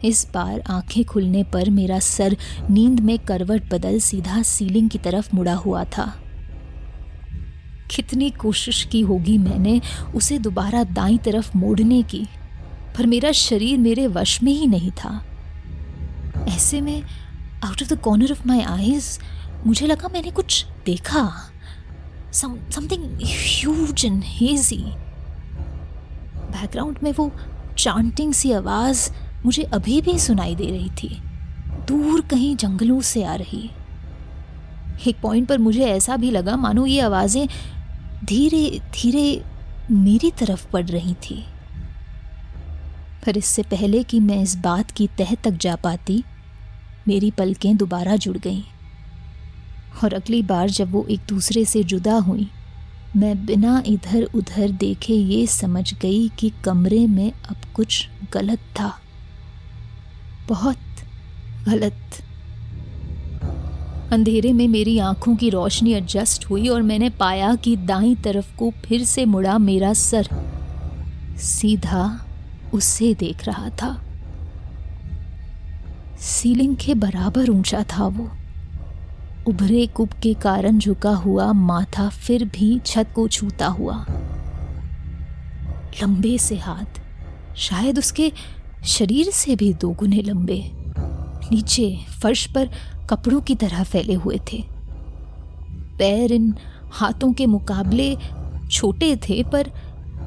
इस 0.04 0.28
बार 0.34 0.62
आँखें 0.70 1.04
खुलने 1.06 1.44
पर 1.44 1.70
मेरा 1.70 2.00
सर 2.00 2.36
नींद 2.70 3.00
में 3.00 3.18
करवट 3.20 3.70
बदल 3.74 4.00
सीधा 4.00 4.42
सीलिंग 4.42 4.90
की 4.90 4.98
तरफ़ 4.98 5.36
मुड़ा 5.36 5.54
हुआ 5.54 5.84
था। 5.84 6.14
कितनी 7.92 8.30
कोशिश 8.30 8.84
की 8.84 9.02
होगी 9.02 9.38
मैंने 9.38 9.82
उसे 10.16 10.38
दोबारा 10.40 10.84
दाई 10.84 11.18
तरफ़ 11.18 11.58
मोड़ने 11.58 12.02
की, 12.04 12.26
पर 12.98 13.06
मेरा 13.06 13.32
शरीर 13.32 13.78
मेरे 13.78 14.08
वश 14.08 14.42
में 14.44 14.52
ही 14.52 14.68
नहीं 14.68 14.92
था। 14.92 15.24
ऐसे 16.48 16.82
में 16.82 17.02
out 17.64 17.82
of 17.82 17.94
the 17.94 17.98
corner 17.98 18.32
of 18.32 18.48
my 18.48 18.62
eyes 18.62 19.20
मुझे 19.68 19.88
लगा 19.88 20.10
मैंने 20.14 20.32
कुछ 20.32 20.66
देखा? 20.86 21.32
Something 22.34 23.20
huge 23.26 24.06
and 24.06 24.22
hazy 24.26 24.84
background 26.52 26.98
में 27.04 27.12
वो 27.12 27.32
चांटिंग 27.78 28.34
सी 28.34 28.52
आवाज़ 28.52 29.10
मुझे 29.46 29.64
अभी 29.64 30.02
भी 30.02 30.18
सुनाई 30.20 30.56
दे 30.56 30.66
रही 30.66 30.90
थी। 31.04 31.10
दूर 31.88 32.22
कहीं 32.22 32.56
जंगलों 32.56 33.02
से 33.02 33.24
आ 33.24 33.36
रही। 33.36 33.70
एक 35.08 35.20
पॉइंट 35.22 35.48
पर 35.50 35.58
मुझे 35.58 35.86
ऐसा 35.86 36.18
भी 36.18 36.32
लगा, 36.32 36.56
मानो 36.56 36.86
ये 36.86 37.02
आवाज़ें 37.02 37.48
धीरे 38.26 38.80
धीरे 38.94 39.44
मेरी 39.92 40.32
तरफ़ 40.32 40.68
पड़ 40.68 40.86
रही 40.86 41.14
थी। 41.14 41.46
पर 43.26 43.38
इससे 43.38 43.64
पहले 43.64 44.04
कि 44.04 44.20
मैं 44.20 44.42
इस 44.42 44.56
बात 44.58 44.92
की 44.92 45.08
तह 45.08 45.36
तक 45.36 45.52
जा 45.52 45.76
पाती, 45.76 46.24
मेरी 47.08 47.32
पलकें 47.32 47.78
दोबारा 47.78 48.16
जुड़ 48.16 48.38
गईं। 48.38 48.64
और 50.04 50.14
अगली 50.14 50.42
बार 50.42 50.70
जब 50.70 50.92
वो 50.92 51.08
एक 51.10 51.20
दूसरे 51.30 51.66
से 51.66 51.84
जुदा 51.84 52.16
हुई, 52.16 52.50
मैं 53.16 53.46
बिना 53.46 53.84
इधर 53.86 54.24
उधर 54.24 54.72
देखे 54.72 55.14
ये 55.14 55.48
समझ 55.48 55.94
गई 55.94 56.30
कि 56.30 56.52
कमरे 56.64 57.08
में 57.08 57.32
अब 57.32 57.58
कुछ 57.74 58.10
गलत 58.34 58.60
था। 58.60 58.94
बहुत 60.50 60.78
गलत। 61.66 61.98
अंधेरे 64.14 64.54
में 64.54 64.68
मेरी 64.68 65.00
आँखों 65.00 65.36
की 65.36 65.50
रोशनी 65.50 65.94
एडजस्ट 65.94 66.46
हुई 66.46 66.68
और 66.68 66.82
मैंने 66.82 67.10
पाया 67.10 67.56
कि 67.56 67.76
दाई 67.76 68.16
तरफ़ 68.16 68.56
को 68.56 68.74
फिर 68.86 69.04
से 69.04 69.26
मुड़ा 69.26 69.58
मेरा 69.58 69.94
सर। 69.94 70.28
सीधा 71.38 72.26
उसे 72.74 73.14
देख 73.14 73.46
रहा 73.46 73.70
था। 73.70 74.04
सीलिंग 76.20 76.76
के 76.76 76.94
बराबर 76.94 77.50
ऊँचा 77.50 77.84
था 77.84 78.08
वो। 78.08 78.32
उभरे 79.48 79.86
कुप 79.88 80.14
के 80.14 80.34
कारण 80.34 80.78
झुका 80.80 81.12
हुआ 81.12 81.52
माथा 81.52 82.10
फिर 82.10 82.46
भी 82.46 82.80
छत 82.80 83.08
को 83.16 83.28
छूता 83.28 83.68
हुआ। 83.68 84.06
लंबे 86.02 86.38
से 86.38 86.56
हाथ, 86.56 87.02
शायद 87.56 88.00
उसके 88.00 88.32
शरीर 88.86 89.32
से 89.32 89.56
भी 89.56 89.74
दो 89.74 89.90
गुने 89.90 90.22
लंबे, 90.22 90.72
नीचे 91.52 92.00
फर्श 92.22 92.46
पर 92.46 92.70
कपड़ों 93.10 93.42
की 93.42 93.56
तरह 93.56 93.84
फैले 93.84 94.14
हुए 94.14 94.40
थे। 94.54 94.64
पैर 95.98 96.32
इन 96.32 96.54
हाथों 96.92 97.34
के 97.34 97.46
मुकाबले 97.46 98.16
छोटे 98.72 99.16
थे, 99.16 99.44
पर 99.44 99.72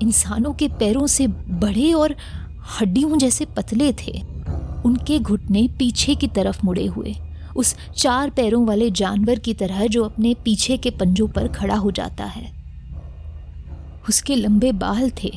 इंसानों 0.02 0.52
के 0.52 0.68
पैरों 0.68 1.06
से 1.06 1.26
बड़े 1.26 1.92
और 1.92 2.16
हड्डियों 2.80 3.18
जैसे 3.18 3.44
पतले 3.44 3.92
थे। 3.92 4.20
उनके 4.84 5.18
घुटने 5.18 5.68
पीछे 5.78 6.14
की 6.14 6.28
तरफ़ 6.28 6.60
मुड़े 6.64 6.86
हुए। 6.86 7.14
उस 7.56 7.76
चार 7.96 8.30
पैरों 8.30 8.66
वाले 8.66 8.90
जानवर 8.90 9.38
की 9.38 9.54
तरह 9.54 9.86
जो 9.86 10.04
अपने 10.04 10.34
पीछे 10.34 10.76
के 10.76 10.90
पंजों 10.90 11.28
पर 11.28 11.48
खड़ा 11.48 11.74
हो 11.74 11.90
जाता 11.90 12.24
है। 12.24 12.52
उसके 14.08 14.36
लंबे 14.36 14.72
बाल 14.72 15.10
थे। 15.10 15.32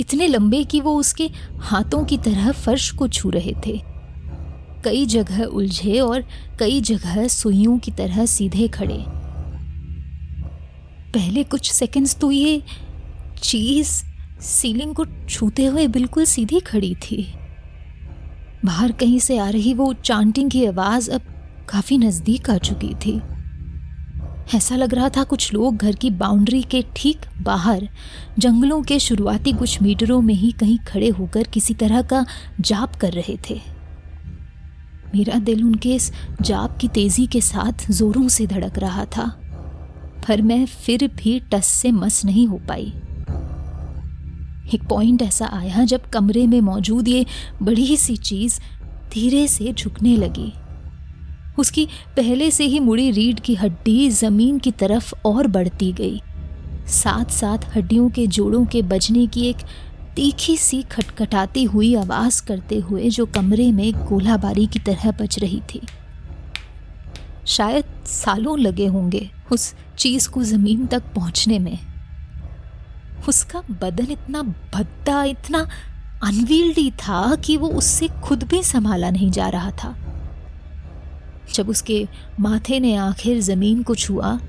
इतने 0.00 0.26
लंबे 0.26 0.64
कि 0.64 0.80
वो 0.80 0.94
उसके 0.94 1.30
हाथों 1.58 2.04
की 2.04 2.18
तरह 2.18 2.52
फर्श 2.52 2.90
को 2.90 3.08
छू 3.08 3.30
रहे 3.30 3.54
थे। 3.66 3.82
कई 4.84 5.06
जगह 5.06 5.44
उलझे 5.44 6.00
और 6.00 6.24
कई 6.58 6.80
जगह 6.80 7.28
सुइयों 7.28 7.78
की 7.78 7.90
तरह 7.90 8.26
सीधे 8.26 8.68
खड़े। 8.68 9.04
पहले 11.12 11.44
कुछ 11.44 11.72
सेकंड्स 11.72 12.16
तो 12.16 12.30
ये 12.30 12.62
चीज़ 13.42 13.88
सीलिंग 14.40 14.94
को 14.94 15.04
छूते 15.28 15.64
हुए 15.64 15.86
बिल्कुल 15.86 16.24
सीधी 16.24 16.60
खड़ी 16.60 16.94
थी। 16.94 17.34
बाहर 18.64 18.92
कहीं 18.92 19.18
से 19.18 19.38
आ 19.38 19.48
रही 19.48 19.72
वो 19.74 19.92
चांटिंग 19.94 20.50
की 20.50 20.64
आवाज़ 20.66 21.10
अब 21.10 21.22
काफ़ी 21.68 21.98
नज़दीक 21.98 22.50
आ 22.50 22.56
चुकी 22.58 22.94
थी। 22.96 23.20
ऐसा 24.54 24.76
लग 24.76 24.94
रहा 24.94 25.08
था 25.08 25.22
कुछ 25.24 25.52
लोग 25.54 25.76
घर 25.76 25.94
की 25.94 26.10
बाउंड्री 26.10 26.62
के 26.62 26.84
ठीक 26.96 27.20
बाहर, 27.42 27.88
जंगलों 28.38 28.82
के 28.82 28.98
शुरुआती 28.98 29.52
कुछ 29.52 29.80
मीटरों 29.82 30.20
में 30.20 30.34
ही 30.34 30.50
कहीं 30.52 30.78
खड़े 30.78 31.08
होकर 31.08 31.42
किसी 31.44 31.74
तरह 31.74 32.02
का 32.02 32.24
जाप 32.60 32.94
कर 32.94 33.12
रहे 33.12 33.36
थे। 33.50 33.60
मेरा 35.14 35.38
दिल 35.38 35.64
उनके 35.64 35.94
इस 35.94 36.12
जाप 36.42 36.76
की 36.78 36.88
तेज़ी 36.88 37.26
के 37.26 37.40
साथ 37.40 37.90
जोरों 37.90 38.28
से 38.28 38.46
धड़क 38.46 38.78
रहा 38.78 39.04
था, 39.06 39.26
पर 40.28 40.42
मैं 40.42 40.64
फिर 40.66 41.06
भी 41.16 41.38
टस 41.52 41.66
से 41.66 41.90
मस 41.92 42.24
नहीं 42.24 42.46
हो 42.46 42.60
पाई। 42.68 42.92
एक 44.74 44.82
पॉइंट 44.82 45.22
ऐसा 45.22 45.46
आया 45.46 45.84
जब 45.84 46.08
कमरे 46.10 46.46
में 46.46 46.60
मौजूद 46.60 47.08
ये 47.08 47.26
बड़ी 47.62 47.96
सी 47.96 48.16
चीज़ 48.16 48.60
धीरे 49.12 49.46
से 49.48 49.72
झुकने 49.72 50.16
लगी। 50.16 50.52
उसकी 51.58 51.86
पहले 52.16 52.50
से 52.50 52.64
ही 52.64 52.80
मुड़ी 52.80 53.10
रीढ़ 53.10 53.40
की 53.40 53.54
हड्डी 53.54 54.08
ज़मीन 54.10 54.58
की 54.58 54.70
तरफ़ 54.70 55.14
और 55.24 55.46
बढ़ती 55.46 55.92
गई। 55.92 56.20
साथ 56.88 57.30
साथ 57.30 57.58
हड्डियों 57.76 58.10
के 58.10 58.26
जोड़ों 58.26 58.64
के 58.66 58.82
बजने 58.82 59.26
की 59.26 59.46
एक 59.46 59.56
तीखी 60.16 60.56
सी 60.56 60.82
खटखटाती 60.82 61.64
हुई 61.64 61.94
आवाज़ 61.94 62.42
करते 62.46 62.78
हुए 62.78 63.08
जो 63.10 63.26
कमरे 63.26 63.72
में 63.72 63.92
गोलाबारी 64.06 64.66
की 64.66 64.78
तरह 64.78 65.10
बज 65.10 65.38
रही 65.38 65.60
थी। 65.74 65.80
शायद 67.46 67.84
सालों 68.06 68.58
लगे 68.58 68.86
होंगे 68.86 69.30
उस 69.52 69.74
चीज़ 69.98 70.28
को 70.30 70.42
ज़मीन 70.42 70.86
तक 70.86 71.02
पहुँचने 71.14 71.58
में। 71.58 71.78
उसका 73.28 73.62
बदन 73.70 74.06
इतना 74.10 74.42
भद्दा, 74.42 75.24
इतना 75.24 75.68
अनवील्डी 76.22 76.90
था 76.90 77.34
कि 77.34 77.56
वो 77.56 77.68
उससे 77.68 78.08
खुद 78.08 78.42
भी 78.42 78.62
संभाला 78.62 79.10
नहीं 79.10 79.30
जा 79.30 79.48
रहा 79.48 79.70
था। 79.70 79.96
जब 81.54 81.68
उसके 81.68 82.08
माथे 82.40 82.80
ने 82.80 82.96
आखिर 82.96 83.40
ज़मीन 83.40 83.82
को 83.82 83.94
छुआ, 83.94 84.40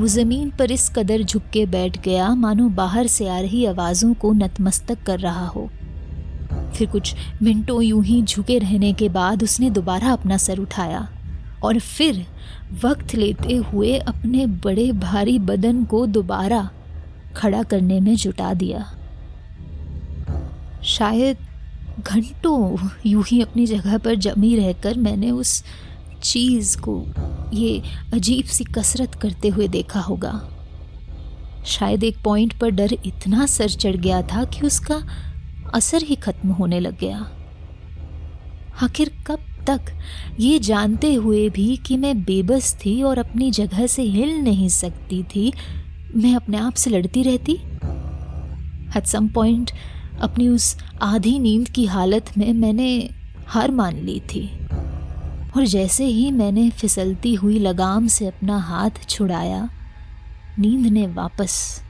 वो 0.00 0.06
ज़मीन 0.06 0.50
पर 0.50 0.70
इस 0.70 0.88
कदर 0.88 1.22
झुक 1.22 1.42
के 1.52 1.66
बैठ 1.66 2.02
गया, 2.02 2.34
मानो 2.34 2.68
बाहर 2.68 3.06
से 3.06 3.28
आ 3.28 3.38
रही 3.38 3.64
आवाजों 3.64 4.14
को 4.14 4.32
नतमस्तक 4.32 5.02
कर 5.02 5.18
रहा 5.18 5.46
हो। 5.46 5.70
फिर 6.76 6.90
कुछ 6.90 7.14
मिनटों 7.42 7.82
यूँ 7.82 8.04
ही 8.04 8.22
झुके 8.22 8.58
रहने 8.58 8.92
के 8.92 9.08
बाद 9.08 9.42
उसने 9.42 9.70
दोबारा 9.70 10.12
अपना 10.12 10.36
सर 10.36 10.58
उठाया 10.58 11.08
और 11.62 11.78
फिर 11.78 12.26
वक्त 12.84 13.14
लेते 13.14 13.56
हुए 13.56 13.98
अपने 13.98 14.46
बड़े 14.46 14.92
भारी 14.92 15.38
बदन 15.38 15.84
को 15.84 16.06
दोबारा 16.06 16.70
खड़ा 17.38 17.62
करने 17.62 18.00
में 18.00 18.14
जुटा 18.16 18.52
दिया। 18.54 18.84
शायद 20.84 21.36
घंटों 22.00 22.88
यूँ 23.06 23.24
ही 23.28 23.40
अपनी 23.42 23.66
जगह 23.66 23.98
पर 23.98 24.14
जमी 24.14 24.54
रहकर 24.56 24.98
मैंने 24.98 25.30
उस 25.30 25.62
चीज़ 26.22 26.76
को, 26.80 27.04
ये 27.54 27.82
अजीब 28.12 28.46
सी 28.46 28.64
कसरत 28.64 29.14
करते 29.14 29.48
हुए 29.48 29.68
देखा 29.68 30.00
होगा। 30.00 30.32
शायद 31.66 32.04
एक 32.04 32.22
पॉइंट 32.24 32.58
पर 32.58 32.70
डर 32.70 32.92
इतना 33.06 33.46
सर 33.46 33.68
चढ़ 33.68 33.96
गया 33.96 34.22
था 34.22 34.44
कि 34.44 34.66
उसका 34.66 35.02
असर 35.74 36.02
ही 36.02 36.16
खत्म 36.16 36.48
होने 36.50 36.80
लग 36.80 36.98
गया। 36.98 37.18
आखिर 38.82 39.10
कब 39.26 39.38
तक 39.66 39.80
ये 40.40 40.58
जानते 40.58 41.12
हुए 41.14 41.48
भी 41.48 41.76
कि 41.76 41.96
मैं 41.96 42.22
बेबस 42.24 42.74
थी 42.76 43.02
और 43.02 43.18
अपनी 43.18 43.50
जगह 43.50 43.86
से 43.86 44.02
हिल 44.02 44.38
नहीं 44.38 44.68
सकती 44.68 45.22
थी 45.22 45.52
मैं 46.16 46.34
अपने 46.34 46.56
आप 46.56 46.74
से 46.74 46.90
लड़ती 46.90 47.22
रहती। 47.22 47.52
एट 48.96 49.06
सम 49.06 49.28
पॉइंट 49.28 49.70
अपनी 50.20 50.48
उस 50.48 50.76
आधी 51.02 51.38
नींद 51.38 51.68
की 51.68 51.86
हालत 51.86 52.38
में 52.38 52.52
मैंने 52.52 53.10
हार 53.46 53.70
मान 53.70 53.96
ली 53.96 54.20
थी। 54.20 54.66
और 55.56 55.66
जैसे 55.66 56.04
ही 56.04 56.30
मैंने 56.30 56.70
फिसलती 56.70 57.34
हुई 57.34 57.58
लगाम 57.58 58.06
से 58.06 58.26
अपना 58.26 58.58
हाथ 58.58 58.90
छुड़ाया, 59.08 59.70
नींद 60.58 60.86
ने 60.86 61.06
वापस 61.06 61.82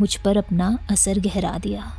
मुझ 0.00 0.16
पर 0.16 0.36
अपना 0.36 0.78
असर 0.90 1.18
गहरा 1.18 1.58
दिया। 1.58 1.92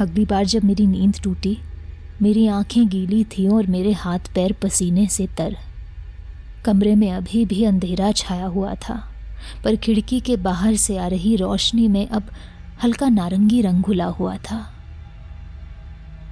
अगली 0.00 0.24
बार 0.24 0.46
जब 0.46 0.64
मेरी 0.64 0.86
नींद 0.86 1.14
टूटी, 1.24 1.58
मेरी 2.22 2.46
आँखें 2.46 2.88
गीली 2.88 3.24
थीं 3.24 3.48
और 3.48 3.66
मेरे 3.66 3.92
हाथ 3.92 4.18
पैर 4.18 4.52
पसीने 4.52 5.06
से 5.06 5.26
तर। 5.26 5.56
कमरे 6.66 6.94
में 6.94 7.10
अभी 7.12 7.44
भी 7.46 7.64
अंधेरा 7.64 8.12
छाया 8.12 8.46
हुआ 8.46 8.74
था, 8.74 9.02
पर 9.64 9.76
खिड़की 9.76 10.20
के 10.20 10.36
बाहर 10.36 10.76
से 10.76 10.96
आ 10.98 11.06
रही 11.06 11.36
रोशनी 11.36 11.88
में 11.88 12.06
अब 12.08 12.30
हल्का 12.82 13.08
नारंगी 13.08 13.60
रंग 13.62 13.82
घुला 13.82 14.06
हुआ 14.06 14.36
था। 14.36 14.58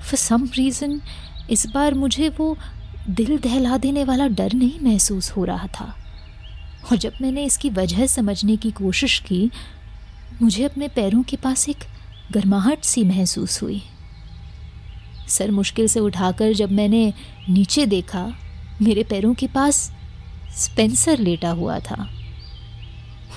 फॉर 0.01 0.17
सम 0.17 0.49
रीज़न 0.55 1.01
इस 1.51 1.67
बार 1.67 1.95
मुझे 1.95 2.29
वो 2.29 2.57
दिल 3.11 3.39
दहला 3.39 3.77
देने 3.77 4.05
वाला 4.05 4.27
डर 4.29 4.53
नहीं 4.53 4.81
महसूस 4.81 5.31
हो 5.31 5.45
रहा 5.45 5.67
था। 5.81 5.95
और 6.93 6.97
जब 6.97 7.13
मैंने 7.23 7.45
इसकी 7.45 7.71
वजह 7.71 8.07
समझने 8.07 8.57
की 8.57 8.71
कोशिश 8.71 9.19
की, 9.19 9.51
मुझे 10.43 10.65
अपने 10.65 10.89
पैरों 10.89 11.23
के 11.23 11.37
पास 11.37 11.69
एक 11.69 11.85
गर्माहट 12.33 12.85
सी 12.85 13.05
महसूस 13.05 13.63
हुई। 13.63 13.83
सर 15.29 15.51
मुश्किल 15.51 15.89
से 15.89 16.01
उठाकर 16.01 16.53
जब 16.53 16.73
मैंने 16.73 17.13
नीचे 17.49 17.87
देखा, 17.87 18.33
मेरे 18.83 19.03
पैरों 19.03 19.35
के 19.35 19.47
पास 19.47 19.91
स्पेंसर 20.57 21.19
लेटा 21.19 21.51
हुआ 21.51 21.79
था। 21.81 22.09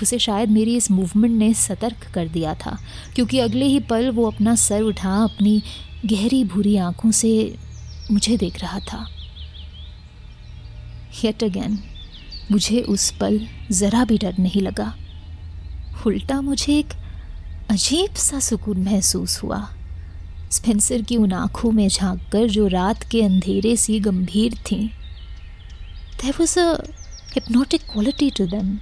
उसे 0.02 0.20
शायद 0.20 0.50
मेरी 0.50 0.76
इस 0.78 0.90
मूवमेंट 0.92 1.34
ने 1.34 1.54
सतर्क 1.54 2.08
कर 2.14 2.28
दिया 2.28 2.54
था, 2.56 2.78
क्योंकि 3.16 3.40
अगले 3.40 3.66
ही 3.66 3.80
पल 3.80 4.10
वो 4.10 4.30
अपना 4.32 4.56
सर 4.56 4.82
उठा, 4.82 5.16
अपनी 5.24 5.62
गहरी 6.06 6.44
भूरी 6.44 6.76
आँखों 6.78 7.12
से 7.12 7.56
मुझे 8.12 8.38
देख 8.38 8.62
रहा 8.62 8.80
था। 8.80 9.06
यट 11.26 11.44
अगेन 11.44 11.80
मुझे 12.52 12.82
उस 12.82 13.10
पल 13.12 13.40
ज़रा 13.72 14.04
भी 14.06 14.18
डर 14.18 14.36
नहीं 14.40 14.62
लगा। 14.62 14.94
उल्टा 16.08 16.40
मुझे 16.42 16.78
एक 16.80 16.94
अजीब 17.70 18.14
सा 18.16 18.40
सुकून 18.40 18.84
महसूस 18.84 19.42
हुआ। 19.44 19.68
स्पेंसर 20.52 21.02
की 21.02 21.18
उन 21.18 21.34
आँखों 21.34 21.72
में 21.72 21.88
झाँक 21.88 22.22
कर 22.32 22.48
जो 22.48 22.68
रात 22.68 23.04
के 23.04 23.22
अंधेरे 23.24 23.76
सी 23.78 24.00
गंभीर 24.00 24.56
थीं 24.72 24.88
there 26.22 26.34
was 26.40 26.60
a 26.60 26.78
hypnotic 27.38 27.82
quality 27.82 28.30
to 28.32 28.46
them 28.46 28.80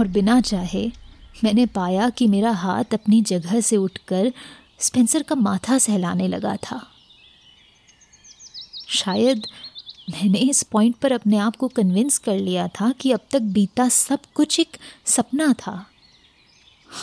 और 0.00 0.08
बिना 0.08 0.40
चाहे, 0.40 0.92
मैंने 1.44 1.66
पाया 1.66 2.10
कि 2.10 2.26
मेरा 2.26 2.50
हाथ 2.50 2.84
अपनी 2.94 3.22
जगह 3.22 3.60
से 3.60 3.76
उठकर 3.76 4.32
स्पेंसर 4.80 5.22
का 5.22 5.34
माथा 5.34 5.78
सहलाने 5.78 6.28
लगा 6.28 6.56
था। 6.56 6.86
शायद 8.88 9.42
मैंने 10.10 10.38
इस 10.38 10.62
पॉइंट 10.62 10.96
पर 10.96 11.12
अपने 11.12 11.36
आप 11.36 11.56
को 11.56 11.68
कन्विंस 11.68 12.18
कर 12.18 12.38
लिया 12.38 12.68
था 12.68 12.92
कि 12.92 13.12
अब 13.12 13.20
तक 13.30 13.40
बीता 13.40 13.88
सब 13.88 14.18
कुछ 14.34 14.60
एक 14.60 14.76
सपना 15.04 15.52
था। 15.52 15.86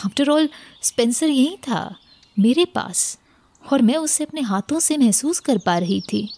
आफ्टर 0.06 0.30
ऑल 0.30 0.48
स्पेंसर 0.82 1.26
यही 1.26 1.56
था, 1.56 1.96
मेरे 2.38 2.64
पास, 2.64 3.18
और 3.72 3.82
मैं 3.82 3.96
उसे 3.96 4.24
अपने 4.24 4.40
हाथों 4.40 4.80
से 4.80 4.96
महसूस 4.96 5.40
कर 5.40 5.58
पा 5.58 5.78
रही 5.78 6.00
थी। 6.00 6.32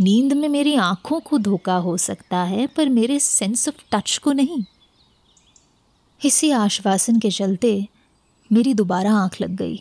नींद 0.00 0.32
में 0.32 0.48
मेरी 0.48 0.74
आँखों 0.74 1.18
को 1.20 1.38
धोखा 1.38 1.74
हो 1.76 1.96
सकता 1.96 2.42
है, 2.42 2.66
पर 2.66 2.88
मेरे 2.88 3.18
सेंस 3.20 3.68
ऑफ़ 3.68 3.82
टच 3.92 4.16
को 4.18 4.32
नहीं। 4.32 4.62
इसी 6.20 6.50
आश्वासन 6.50 7.18
के 7.18 7.30
चलते 7.30 7.86
मेरी 8.50 8.74
दोबारा 8.74 9.12
आँख 9.14 9.40
लग 9.40 9.56
गई, 9.56 9.78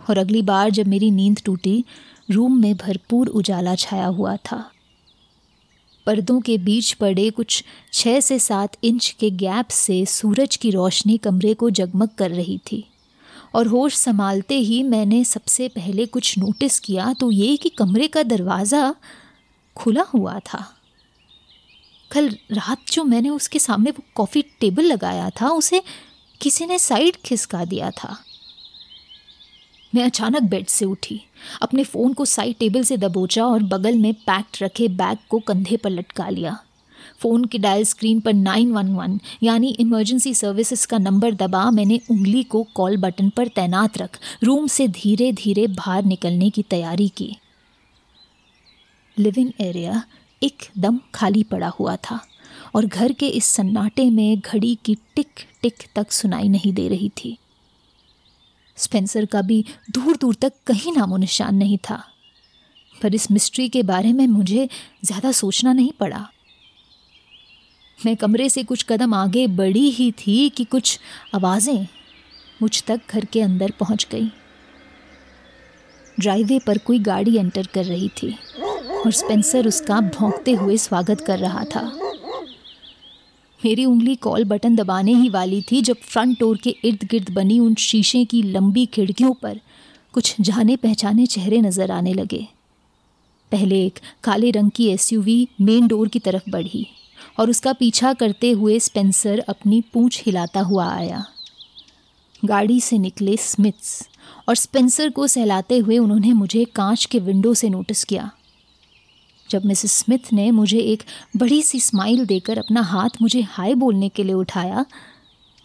और 0.00 0.18
अगली 0.18 0.42
बार 0.42 0.70
जब 0.70 0.86
मेरी 0.86 1.10
नींद 1.10 1.40
टूटी, 1.44 1.84
रूम 2.28 2.60
में 2.60 2.76
भरपूर 2.76 3.28
उजाला 3.28 3.74
छाया 3.74 4.06
हुआ 4.06 4.36
था। 4.42 4.64
पर्दों 6.06 6.40
के 6.40 6.56
बीच 6.58 6.92
पड़े 6.92 7.28
कुछ 7.30 7.62
छः 7.92 8.20
से 8.20 8.38
सात 8.38 8.76
इंच 8.84 9.08
के 9.20 9.30
गैप 9.32 9.68
से 9.68 10.04
सूरज 10.06 10.56
की 10.56 10.70
रोशनी 10.70 11.16
कमरे 11.18 11.54
को 11.54 11.70
जगमग 11.70 12.08
कर 12.18 12.30
रही 12.30 12.58
थी, 12.70 12.84
और 13.54 13.66
होश 13.66 13.94
संभालते 13.94 14.58
ही 14.58 14.82
मैंने 14.82 15.22
सबसे 15.24 15.68
पहले 15.68 16.06
कुछ 16.06 16.38
नोटिस 16.38 16.78
किया 16.80 17.12
तो 17.12 17.30
ये 17.30 17.56
कि 17.56 17.68
कमरे 17.68 18.08
का 18.08 18.22
दरवाज़ा 18.24 18.94
खुला 19.78 20.02
हुआ 20.02 20.38
था। 20.38 20.74
कल 22.12 22.28
रात 22.52 22.78
जो 22.92 23.04
मैंने 23.04 23.28
उसके 23.28 23.58
सामने 23.58 23.90
वो 23.90 24.02
कॉफ़ी 24.14 24.42
टेबल 24.42 24.82
लगाया 24.82 25.30
था, 25.30 25.48
उसे 25.48 25.82
किसी 26.40 26.66
ने 26.66 26.78
साइड 26.78 27.16
खिसका 27.16 27.64
दिया 27.64 27.90
था। 27.90 28.16
मैं 29.94 30.04
अचानक 30.04 30.42
बेड 30.42 30.66
से 30.66 30.84
उठी, 30.84 31.20
अपने 31.62 31.84
फ़ोन 31.84 32.12
को 32.12 32.24
साइड 32.24 32.56
टेबल 32.56 32.82
से 32.82 32.96
दबोचा 32.96 33.46
और 33.46 33.62
बगल 33.62 33.98
में 33.98 34.14
पैक्ड 34.14 34.62
रखे 34.62 34.88
बैग 34.88 35.18
को 35.28 35.38
कंधे 35.38 35.76
पर 35.76 35.90
लटका 35.90 36.28
लिया। 36.28 36.58
फ़ोन 37.18 37.44
की 37.44 37.58
डायल 37.58 37.84
स्क्रीन 37.84 38.20
पर 38.20 38.32
911 38.32 39.18
यानी 39.42 39.68
इमरजेंसी 39.80 40.34
सर्विसेज़ 40.34 40.86
का 40.86 40.98
नंबर 40.98 41.34
दबा 41.34 41.70
मैंने 41.70 42.00
उंगली 42.10 42.42
को 42.42 42.66
कॉल 42.74 42.96
बटन 42.96 43.30
पर 43.30 43.48
तैनात 43.48 43.98
रख, 43.98 44.18
रूम 44.42 44.66
से 44.66 44.88
धीरे 44.88 45.32
धीरे 45.32 45.66
बाहर 45.66 46.04
निकलने 46.04 46.50
की 46.50 46.62
तैयारी 46.62 47.08
की। 47.08 47.36
लिविंग 49.18 49.50
एरिया 49.60 50.02
एकदम 50.42 50.98
खाली 51.14 51.42
पड़ा 51.42 51.68
हुआ 51.68 51.96
था 52.04 52.20
और 52.74 52.86
घर 52.86 53.12
के 53.12 53.28
इस 53.28 53.44
सन्नाटे 53.46 54.08
में 54.10 54.38
घड़ी 54.40 54.74
की 54.84 54.94
टिक 55.16 55.44
टिक 55.62 55.84
तक 55.96 56.12
सुनाई 56.12 56.48
नहीं 56.48 56.72
दे 56.72 56.88
रही 56.88 57.08
थी। 57.16 57.36
स्पेंसर 58.78 59.24
का 59.26 59.42
भी 59.42 59.64
दूर 59.90 60.16
दूर 60.16 60.34
तक 60.34 60.52
कहीं 60.66 60.92
नामो 60.92 61.16
निशान 61.16 61.54
नहीं 61.54 61.78
था। 61.90 62.02
पर 62.94 63.14
इस 63.14 63.30
मिस्ट्री 63.30 63.68
के 63.68 63.82
बारे 63.82 64.12
में 64.12 64.26
मुझे 64.26 64.68
ज़्यादा 65.04 65.32
सोचना 65.32 65.72
नहीं 65.72 65.92
पड़ा। 66.00 66.26
मैं 67.98 68.16
कमरे 68.16 68.48
से 68.48 68.62
कुछ 68.62 68.84
कदम 68.88 69.14
आगे 69.14 69.46
बढ़ी 69.46 69.88
ही 69.90 70.10
थी 70.18 70.48
कि 70.48 70.64
कुछ 70.64 70.98
आवाज़ें 71.34 71.86
मुझ 72.62 72.82
तक 72.82 73.00
घर 73.10 73.24
के 73.24 73.40
अंदर 73.40 73.72
पहुँच 73.80 74.06
गई। 74.12 74.30
ड्राइवे 76.20 76.58
पर 76.58 76.78
कोई 76.78 76.98
गाड़ी 76.98 77.36
एंटर 77.36 77.66
कर 77.66 77.84
रही 77.84 78.08
थी। 78.08 78.34
और 78.98 79.12
स्पेंसर 79.12 79.66
उसका 79.68 80.00
भौंकते 80.00 80.52
हुए 80.52 80.76
स्वागत 80.76 81.20
कर 81.20 81.38
रहा 81.38 81.64
था। 81.64 81.82
मेरी 83.60 83.84
उंगली 83.84 84.14
कॉल 84.16 84.44
बटन 84.44 84.76
दबाने 84.76 85.14
ही 85.14 85.28
वाली 85.28 85.60
थी 85.62 85.80
जब 85.82 85.96
फ्रंट 86.02 86.38
डोर 86.40 86.56
के 86.56 86.74
इर्द 86.84 87.06
गिर्द 87.10 87.30
बनी 87.30 87.58
उन 87.60 87.74
शीशे 87.74 88.24
की 88.24 88.42
लंबी 88.42 88.84
खिड़कियों 88.86 89.32
पर 89.32 89.60
कुछ 90.14 90.34
जाने 90.40 90.76
पहचाने 90.76 91.26
चेहरे 91.26 91.60
नज़र 91.60 91.90
आने 91.90 92.12
लगे। 92.14 92.46
पहले 93.52 93.84
एक 93.86 93.98
काले 94.24 94.50
रंग 94.50 94.70
की 94.70 94.88
एसयूवी 94.88 95.48
मेन 95.60 95.86
डोर 95.86 96.08
की 96.08 96.18
तरफ़ 96.18 96.50
बढ़ी 96.50 96.86
और 97.38 97.50
उसका 97.50 97.72
पीछा 97.72 98.12
करते 98.12 98.50
हुए 98.50 98.78
स्पेंसर 98.78 99.44
अपनी 99.48 99.80
पूंछ 99.92 100.22
हिलाता 100.26 100.60
हुआ 100.60 100.88
आया। 100.88 101.24
गाड़ी 102.42 102.80
से 102.80 102.98
निकले 102.98 103.36
स्मिथ्स 103.36 104.08
और 104.48 104.54
स्पेंसर 104.54 105.10
को 105.10 105.26
सहलाते 105.26 105.78
हुए 105.78 105.98
उन्होंने 105.98 106.32
मुझे 106.32 106.64
कांच 106.74 107.04
के 107.04 107.18
विंडो 107.18 107.54
से 107.54 107.68
नोटिस 107.68 108.04
किया। 108.04 108.30
जब 109.50 109.64
मिसेस 109.64 109.92
स्मिथ 109.94 110.32
ने 110.32 110.50
मुझे 110.50 110.78
एक 110.78 111.02
बड़ी 111.36 111.62
सी 111.62 111.80
स्माइल 111.80 112.24
देकर 112.26 112.58
अपना 112.58 112.82
हाथ 112.82 113.22
मुझे 113.22 113.40
हाय 113.42 113.74
बोलने 113.74 114.08
के 114.08 114.24
लिए 114.24 114.34
उठाया, 114.34 114.84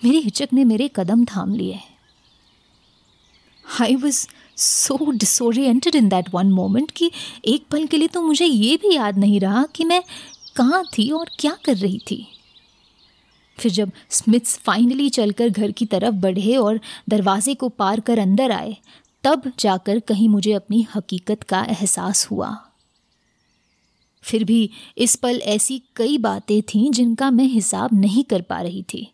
मेरी 0.01 0.19
हिचक 0.19 0.49
ने 0.53 0.63
मेरे 0.65 0.89
कदम 0.95 1.25
थाम 1.25 1.53
लिए। 1.55 1.79
I 3.65 3.95
was 3.95 4.27
so 4.57 5.11
disoriented 5.11 5.95
in 5.95 6.09
that 6.09 6.33
one 6.33 6.51
moment 6.51 6.91
कि 6.91 7.11
एक 7.45 7.65
पल 7.71 7.85
के 7.85 7.97
लिए 7.97 8.07
तो 8.07 8.21
मुझे 8.21 8.45
ये 8.45 8.75
भी 8.77 8.95
याद 8.95 9.17
नहीं 9.17 9.39
रहा 9.39 9.65
कि 9.75 9.83
मैं 9.83 10.01
कहाँ 10.57 10.83
थी 10.97 11.09
और 11.11 11.29
क्या 11.39 11.55
कर 11.65 11.75
रही 11.75 11.99
थी। 12.11 12.25
फिर 13.57 13.71
जब 13.71 13.91
स्मिथ्स 14.09 14.57
फाइनली 14.57 15.09
चलकर 15.09 15.49
घर 15.49 15.71
की 15.71 15.85
तरफ़ 15.85 16.15
बढ़े 16.15 16.55
और 16.55 16.79
दरवाजे 17.09 17.53
को 17.53 17.69
पार 17.69 17.99
कर 17.99 18.19
अंदर 18.19 18.51
आए, 18.51 18.75
तब 19.23 19.51
जाकर 19.59 19.99
कहीं 19.99 20.29
मुझे 20.29 20.53
अपनी 20.53 20.85
हकीकत 20.95 21.43
का 21.43 21.63
एहसास 21.69 22.27
हुआ। 22.31 22.55
फिर 24.23 24.43
भी 24.43 24.69
इस 24.97 25.15
पल 25.15 25.41
ऐसी 25.45 25.81
कई 25.95 26.17
बातें 26.17 26.61
थीं 26.61 26.91
जिनका 26.91 27.31
मैं 27.31 27.45
हिसाब 27.45 27.89
नहीं 27.93 28.23
कर 28.23 28.41
पा 28.41 28.61
रही 28.61 28.83
थी। 28.93 29.07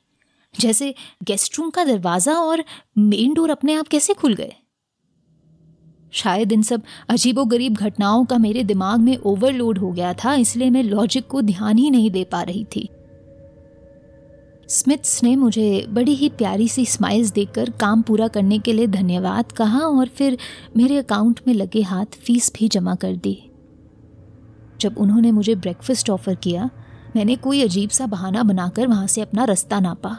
जैसे 0.56 0.93
गेस्ट 1.24 1.60
रूम 1.60 1.69
का 1.69 1.84
दरवाज़ा 1.86 2.34
और 2.34 2.63
मेन 2.98 3.34
डोर 3.34 3.50
अपने 3.50 3.74
आप 3.74 3.88
कैसे 3.88 4.13
खुल 4.13 4.34
गए? 4.34 4.54
शायद 6.13 6.52
इन 6.52 6.62
सब 6.62 6.84
अजीबोगरीब 7.10 7.74
घटनाओं 7.74 8.26
का 8.26 8.38
मेरे 8.38 8.63
दिमाग 8.63 9.00
में 9.00 9.17
ओवरलोड 9.17 9.78
हो 9.78 9.91
गया 9.91 10.13
था, 10.13 10.34
इसलिए 10.36 10.69
मैं 10.69 10.84
लॉजिक 10.84 11.28
को 11.28 11.41
ध्यान 11.41 11.78
ही 11.78 11.89
नहीं 11.91 12.12
दे 12.12 12.24
पा 12.24 12.41
रही 12.41 12.63
थी। 12.76 12.88
स्मिथ्स 14.69 15.24
ने 15.24 15.36
मुझे 15.36 15.86
बड़ी 15.89 16.13
ही 16.15 16.30
प्यारी 16.30 16.67
सी 16.67 16.86
स्माइल्स 16.86 17.32
देकर 17.32 17.69
काम 17.69 18.02
पूरा 18.02 18.28
करने 18.28 18.60
के 18.60 18.74
लिए 18.74 18.88
धन्यवाद 18.88 19.52
कहा 19.52 19.80
और 19.80 20.08
फिर 20.08 20.38
मेरे 20.78 20.98
अकाउंट 20.98 21.39
में 21.48 21.54
लगे 21.54 21.82
हाथ 21.82 22.06
फ़ीस 22.06 22.52
भी 22.56 22.67
जमा 22.67 22.95
कर 22.95 23.15
दी 23.15 23.49
जब 24.82 24.98
उन्होंने 24.98 25.32
मुझे 25.32 25.56
ब्रेकफास्ट 25.56 26.10
ऑफ़र 26.10 26.36
किया, 26.36 26.70
मैंने 27.15 27.36
कोई 27.36 27.62
अजीब 27.63 27.89
सा 27.89 28.06
बहाना 28.06 28.44
बनाकर 28.44 28.88
वहाँ 28.88 29.08
से 29.08 29.22
अपना 29.22 29.44
रास्ता 29.44 29.80
नापा। 29.80 30.18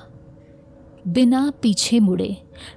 बिना 1.09 1.53
पीछे 1.63 2.01
मुड़े, 2.01 2.37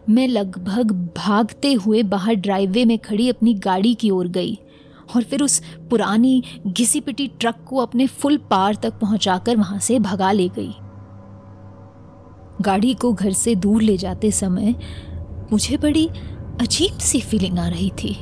मैं 0.09 0.27
लगभग 0.27 0.91
भागते 1.17 1.73
हुए 1.73 2.03
बाहर 2.03 2.35
ड्राइववे 2.35 2.85
में 2.85 2.97
खड़ी 2.99 3.29
अपनी 3.29 3.53
गाड़ी 3.53 3.93
की 3.93 4.09
ओर 4.09 4.27
गई 4.27 4.57
और 5.15 5.23
फिर 5.23 5.43
उस 5.43 5.61
पुरानी 5.89 6.43
घिसी 6.67 6.99
पिटी 7.01 7.27
ट्रक 7.39 7.65
को 7.67 7.77
अपने 7.77 8.07
फुल 8.07 8.37
पार 8.51 8.75
तक 8.75 8.99
पहुंचाकर 8.99 9.57
वहाँ 9.57 9.79
से 9.79 9.99
भगा 9.99 10.31
ले 10.31 10.47
गई। 10.49 10.73
गाड़ी 12.61 12.93
को 12.93 13.11
घर 13.13 13.31
से 13.33 13.55
दूर 13.55 13.81
ले 13.81 13.97
जाते 13.97 14.31
समय 14.31 14.75
मुझे 15.51 15.77
बड़ी 15.77 16.07
अजीब 16.61 16.97
सी 16.99 17.19
फीलिंग 17.21 17.59
आ 17.59 17.67
रही 17.67 17.89
थी। 18.03 18.15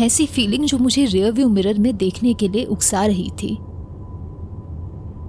ऐसी 0.00 0.26
फीलिंग 0.26 0.64
जो 0.64 0.78
मुझे 0.78 1.04
रियर 1.04 1.32
व्यू 1.32 1.48
मिरर 1.48 1.78
में 1.78 1.96
देखने 1.96 2.32
के 2.34 2.48
लिए 2.48 2.64
उकसा 2.64 3.04
रही 3.06 3.30
थी। 3.42 3.56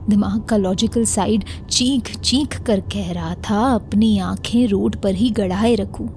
दिमाग 0.10 0.42
का 0.42 0.58
लॉजिकल 0.58 1.06
साइड 1.06 1.44
चीख 1.70 2.16
चीख 2.16 2.62
कर 2.62 2.80
कह 2.80 3.12
रहा 3.12 3.34
था, 3.36 3.60
अपनी 3.76 4.18
आँखें 4.20 4.68
रोड 4.68 4.96
पर 4.96 5.16
ही 5.16 5.30
गढ़ाए 5.30 5.76
रखूँ। 5.76 6.08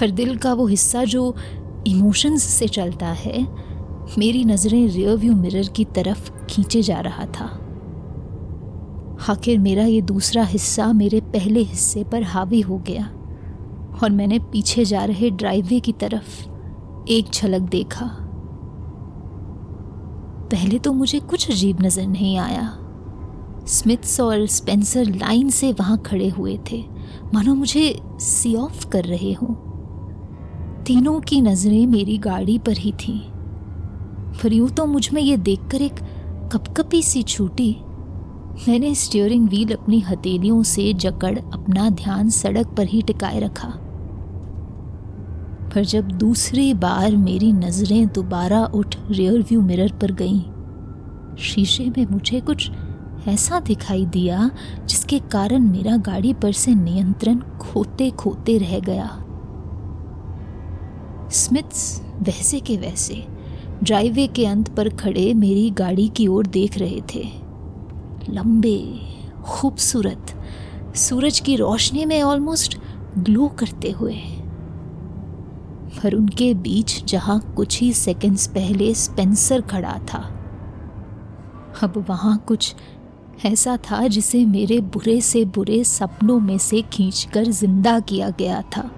पर 0.00 0.10
दिल 0.10 0.36
का 0.36 0.52
वो 0.52 0.66
हिस्सा 0.66 1.04
जो 1.04 1.34
इमोशंस 1.86 2.42
से 2.42 2.68
चलता 2.68 3.06
है, 3.06 3.42
मेरी 4.18 4.44
नज़रें 4.44 4.86
रियर 4.88 5.16
व्यू 5.16 5.34
मिरर 5.34 5.68
की 5.68 5.84
तरफ़ 5.84 6.30
खींचे 6.46 6.82
जा 6.82 7.00
रहा 7.00 7.26
था। 7.26 7.44
आखिर 9.30 9.58
मेरा 9.58 9.84
ये 9.84 10.00
दूसरा 10.02 10.44
हिस्सा 10.44 10.92
मेरे 10.92 11.20
पहले 11.20 11.60
हिस्से 11.60 12.04
पर 12.04 12.22
हावी 12.22 12.60
हो 12.60 12.78
गया, 12.78 13.04
और 14.02 14.10
मैंने 14.10 14.38
पीछे 14.52 14.84
जा 14.84 15.04
रहे 15.04 15.30
ड्राइववे 15.30 15.80
की 15.80 15.92
तरफ़ 15.92 16.53
एक 17.08 17.30
झलक 17.34 17.60
देखा। 17.60 18.06
पहले 20.50 20.78
तो 20.78 20.92
मुझे 20.92 21.20
कुछ 21.20 21.50
अजीब 21.50 21.82
नज़र 21.82 22.06
नहीं 22.06 22.38
आया। 22.38 22.78
स्मिथ्स 23.66 24.20
और 24.20 24.46
स्पेंसर 24.46 25.04
लाइन 25.04 25.50
से 25.50 25.72
वहाँ 25.72 25.98
खड़े 25.98 26.28
हुए 26.28 26.58
थे। 26.72 26.84
मानो 27.34 27.54
मुझे 27.54 28.00
सी 28.20 28.54
ऑफ़ 28.54 28.88
कर 28.88 29.04
रहे 29.04 29.32
हो। 29.32 29.46
तीनों 30.86 31.20
की 31.20 31.40
नज़रें 31.40 31.86
मेरी 31.86 32.18
गाड़ी 32.18 32.58
पर 32.58 32.78
ही 32.78 32.92
थीं। 32.92 33.20
पर 34.42 34.52
यूँ 34.52 34.70
तो 34.70 34.86
मुझमें 34.86 35.22
ये 35.22 35.36
देखकर 35.36 35.82
एक 35.82 36.00
कपकपी 36.52 37.02
सी 37.02 37.22
छूटी। 37.22 37.76
मैंने 38.68 38.94
स्टीयरिंग 38.94 39.48
व्हील 39.48 39.72
अपनी 39.72 40.00
हथेलियों 40.00 40.62
से 40.62 40.92
जकड़ 40.92 41.38
अपना 41.38 41.90
ध्यान 41.90 42.30
सड़क 42.30 42.66
पर 42.66 42.86
ही 42.86 43.02
टिकाए 43.02 43.40
रखा। 43.40 43.74
पर 45.74 45.84
जब 45.84 46.08
दूसरी 46.08 46.74
बार 46.74 47.16
मेरी 47.16 47.52
नज़रें 47.52 48.06
दोबारा 48.08 48.64
उठ 48.64 48.96
रियर 49.10 49.40
व्यू 49.40 49.60
मिरर 49.62 49.92
पर 49.92 50.12
गईं, 50.12 50.40
शीशे 51.36 51.84
में 51.88 52.06
मुझे 52.06 52.40
कुछ 52.40 52.70
ऐसा 53.28 53.60
दिखाई 53.60 54.06
दिया 54.06 54.50
जिसके 54.86 55.18
कारण 55.18 55.60
मेरा 55.60 55.96
गाड़ी 55.96 56.32
पर 56.34 56.52
से 56.52 56.74
नियंत्रण 56.74 57.38
खोते 57.60 58.10
खोते 58.10 58.58
रह 58.58 58.78
गया। 58.78 59.08
स्मिथ्स 61.30 62.00
वैसे 62.22 62.60
के 62.60 62.76
वैसे, 62.76 63.24
ड्राइवे 63.82 64.26
के 64.26 64.46
अंत 64.46 64.68
पर 64.68 64.88
खड़े 64.88 65.34
मेरी 65.34 65.70
गाड़ी 65.70 66.08
की 66.08 66.26
ओर 66.26 66.46
देख 66.46 66.78
रहे 66.78 67.00
थे। 67.14 67.24
लंबे, 68.30 69.00
खूबसूरत, 69.44 70.34
सूरज 70.96 71.40
की 71.40 71.56
रोशनी 71.56 72.04
में 72.04 72.22
ऑलमोस्ट 72.22 72.78
ग्लो 73.18 73.48
करते 73.48 73.90
हुए। 73.90 74.16
पर 76.02 76.14
उनके 76.14 76.52
बीच 76.54 77.04
जहाँ 77.04 77.38
कुछ 77.56 77.80
ही 77.80 77.92
सेकंड्स 77.92 78.46
पहले 78.46 78.94
स्पेंसर 78.94 79.60
खड़ा 79.60 79.98
था। 80.12 80.18
अब 81.82 82.04
वहाँ 82.08 82.36
कुछ 82.38 82.74
ऐसा 83.44 83.76
था 83.90 84.06
जिसे 84.08 84.44
मेरे 84.46 84.80
बुरे 84.80 85.20
से 85.20 85.44
बुरे 85.44 85.82
सपनों 85.84 86.38
में 86.40 86.58
से 86.58 86.82
खींचकर 86.82 87.44
ज़िंदा 87.44 87.98
किया 88.00 88.30
गया 88.30 88.62
था। 88.76 88.90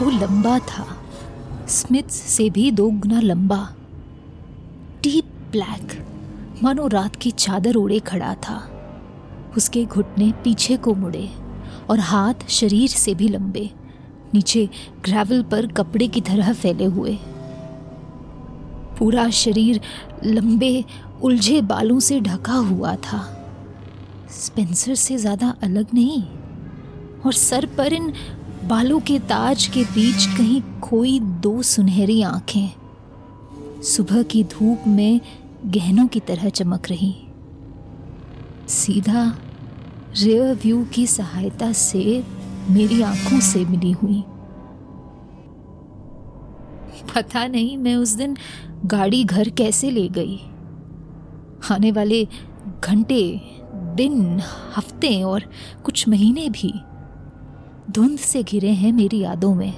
वो 0.00 0.10
लंबा 0.10 0.58
था। 0.58 0.86
स्मिथ 1.68 2.08
से 2.08 2.50
भी 2.50 2.70
दो 2.70 2.90
गुना 2.90 3.20
लंबा। 3.20 3.58
डीप 5.02 5.32
ब्लैक 5.52 5.96
मानो 6.62 6.86
रात 6.86 7.16
की 7.16 7.30
चादर 7.30 7.76
ओढ़े 7.76 7.98
खड़ा 8.00 8.34
था। 8.34 8.58
उसके 9.56 9.84
घुटने 9.84 10.32
पीछे 10.44 10.76
को 10.76 10.94
मुड़े 10.94 11.28
और 11.90 12.00
हाथ 12.00 12.48
शरीर 12.48 12.88
से 12.88 13.14
भी 13.14 13.28
लंबे। 13.28 13.70
नीचे 14.34 14.68
ग्रेवल 15.04 15.42
पर 15.42 15.66
कपड़े 15.66 16.08
की 16.08 16.20
तरह 16.20 16.52
फैले 16.52 16.84
हुए। 16.84 17.18
पूरा 18.98 19.30
शरीर 19.30 19.80
लंबे, 20.24 20.84
उलझे 21.22 21.60
बालों 21.60 22.00
से 22.00 22.20
ढका 22.20 22.54
हुआ 22.54 22.94
था। 22.96 23.20
स्पेंसर 24.30 24.94
से 24.94 25.16
ज़्यादा 25.16 25.54
अलग 25.62 25.86
नहीं। 25.94 26.22
और 27.26 27.32
सर 27.32 27.66
पर 27.66 27.92
इन 27.92 28.12
बालों 28.64 29.00
के 29.00 29.18
ताज 29.18 29.66
के 29.66 29.84
बीच 29.84 30.26
कहीं 30.26 30.80
खोई 30.80 31.20
दो 31.20 31.62
सुनहरी 31.62 32.22
आँखें। 32.22 33.82
सुबह 33.82 34.22
की 34.22 34.44
धूप 34.44 34.86
में 34.86 35.20
गहनों 35.66 36.06
की 36.06 36.20
तरह 36.20 36.48
चमक 36.48 36.88
रही। 36.90 37.14
सीधा 38.68 39.38
रेयर 40.16 40.54
व्यू 40.54 40.84
की 40.84 41.06
सहायता 41.06 41.72
से 41.72 42.24
मेरी 42.70 43.02
आँखों 43.02 43.40
से 43.40 43.64
मिली 43.64 43.92
हुई। 43.92 44.24
पता 47.14 47.46
नहीं 47.46 47.76
मैं 47.76 47.96
उस 47.96 48.08
दिन 48.08 48.36
गाड़ी 48.86 49.24
घर 49.24 49.48
कैसे 49.48 49.90
ले 49.90 50.08
गई। 50.08 50.36
आने 51.70 51.92
वाले 51.92 52.28
घंटे, 52.84 53.40
दिन, 53.74 54.40
हफ़्ते 54.76 55.22
और 55.22 55.44
कुछ 55.84 56.08
महीने 56.08 56.48
भी 56.50 56.72
धुंध 57.90 58.18
से 58.18 58.42
घिरे 58.42 58.70
हैं 58.70 58.92
मेरी 58.92 59.18
यादों 59.18 59.54
में। 59.54 59.72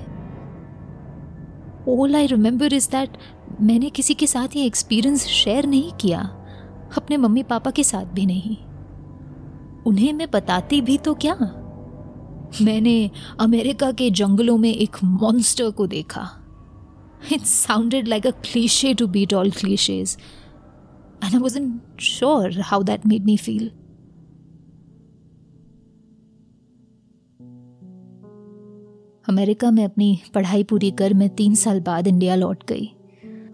All 1.89 2.17
I 2.17 2.27
remember 2.27 2.73
is 2.73 2.89
that 2.89 3.19
मैंने 3.61 3.91
किसी 3.91 4.15
के 4.15 4.27
साथ 4.27 4.57
ये 4.57 4.65
एक्सपीरियंस 4.65 5.27
शेयर 5.27 5.67
नहीं 5.67 5.93
किया। 5.93 6.21
अपने 6.97 7.17
मम्मी 7.17 7.43
पापा 7.43 7.71
के 7.71 7.85
साथ 7.85 8.05
भी 8.05 8.27
नहीं। 8.27 8.57
उन्हें 9.87 10.13
मैं 10.13 10.31
बताती 10.31 10.81
भी 10.81 10.99
तो 10.99 11.15
क्या? 11.15 11.35
मैंने 12.63 13.11
अमेरिका 13.41 13.93
के 13.93 14.11
जंगलों 14.11 14.59
में 14.59 14.75
एक 14.75 14.97
मॉन्स्टर 15.05 15.71
को 15.71 15.87
देखा। 15.87 16.29
It 17.33 17.41
sounded 17.41 18.09
like 18.09 18.27
a 18.27 18.31
cliche 18.31 18.95
to 18.95 19.07
beat 19.07 19.35
all 19.35 19.51
cliches 19.51 20.17
and 21.25 21.35
I 21.35 21.41
wasn't 21.41 22.01
sure 22.01 22.61
how 22.61 22.83
that 22.83 23.07
made 23.07 23.25
me 23.25 23.37
feel 23.37 23.71
America 29.29 29.71
में 29.71 29.85
अपनी 29.85 30.19
पढ़ाई 30.35 30.65
पूरी 30.65 30.91
कर 30.91 31.15
मैं 31.15 31.29
तीन 31.29 31.55
साल 31.55 31.81
बाद 31.81 32.07
इंडिया 32.07 32.35
लौट 32.35 32.65
गई। 32.69 32.87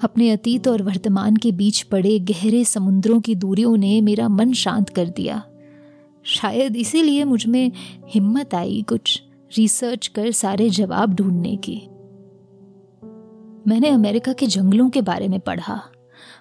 अपने 0.02 0.30
अतीत 0.30 0.68
और 0.68 0.82
वर्तमान 0.82 1.36
के 1.36 1.52
बीच 1.52 1.82
पड़े 1.82 2.18
गहरे 2.18 2.64
समुद्रों 2.64 3.20
की 3.20 3.34
दूरियों 3.34 3.76
ने 3.76 4.00
मेरा 4.00 4.28
मन 4.28 4.52
शांत 4.52 4.88
कर 4.88 5.08
दिया। 5.08 5.42
शायद 6.26 6.76
इसीलिए 6.76 7.24
मुझमें 7.24 7.72
हिम्मत 8.08 8.54
आई 8.54 8.84
कुछ 8.88 9.22
रिसर्च 9.56 10.06
कर 10.06 10.30
सारे 10.30 10.70
जवाब 10.70 11.14
ढूँढने 11.14 11.56
की। 11.56 11.82
मैंने 13.70 13.88
अमेरिका 13.88 14.32
के 14.32 14.46
जंगलों 14.46 14.90
के 14.90 15.02
बारे 15.02 15.28
में 15.28 15.40
पढ़ा। 15.40 15.80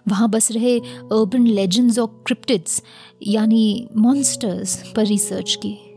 वहाँ 0.07 0.29
बस 0.29 0.51
रहे 0.51 0.79
अर्बन 0.79 1.47
लेजेंड्स 1.47 1.99
और 1.99 2.23
क्रिप्टिड्स 2.27 2.83
यानी 3.27 3.87
मॉन्स्टर्स 3.97 4.93
पर 4.95 5.05
रिसर्च 5.05 5.55
की। 5.55 5.92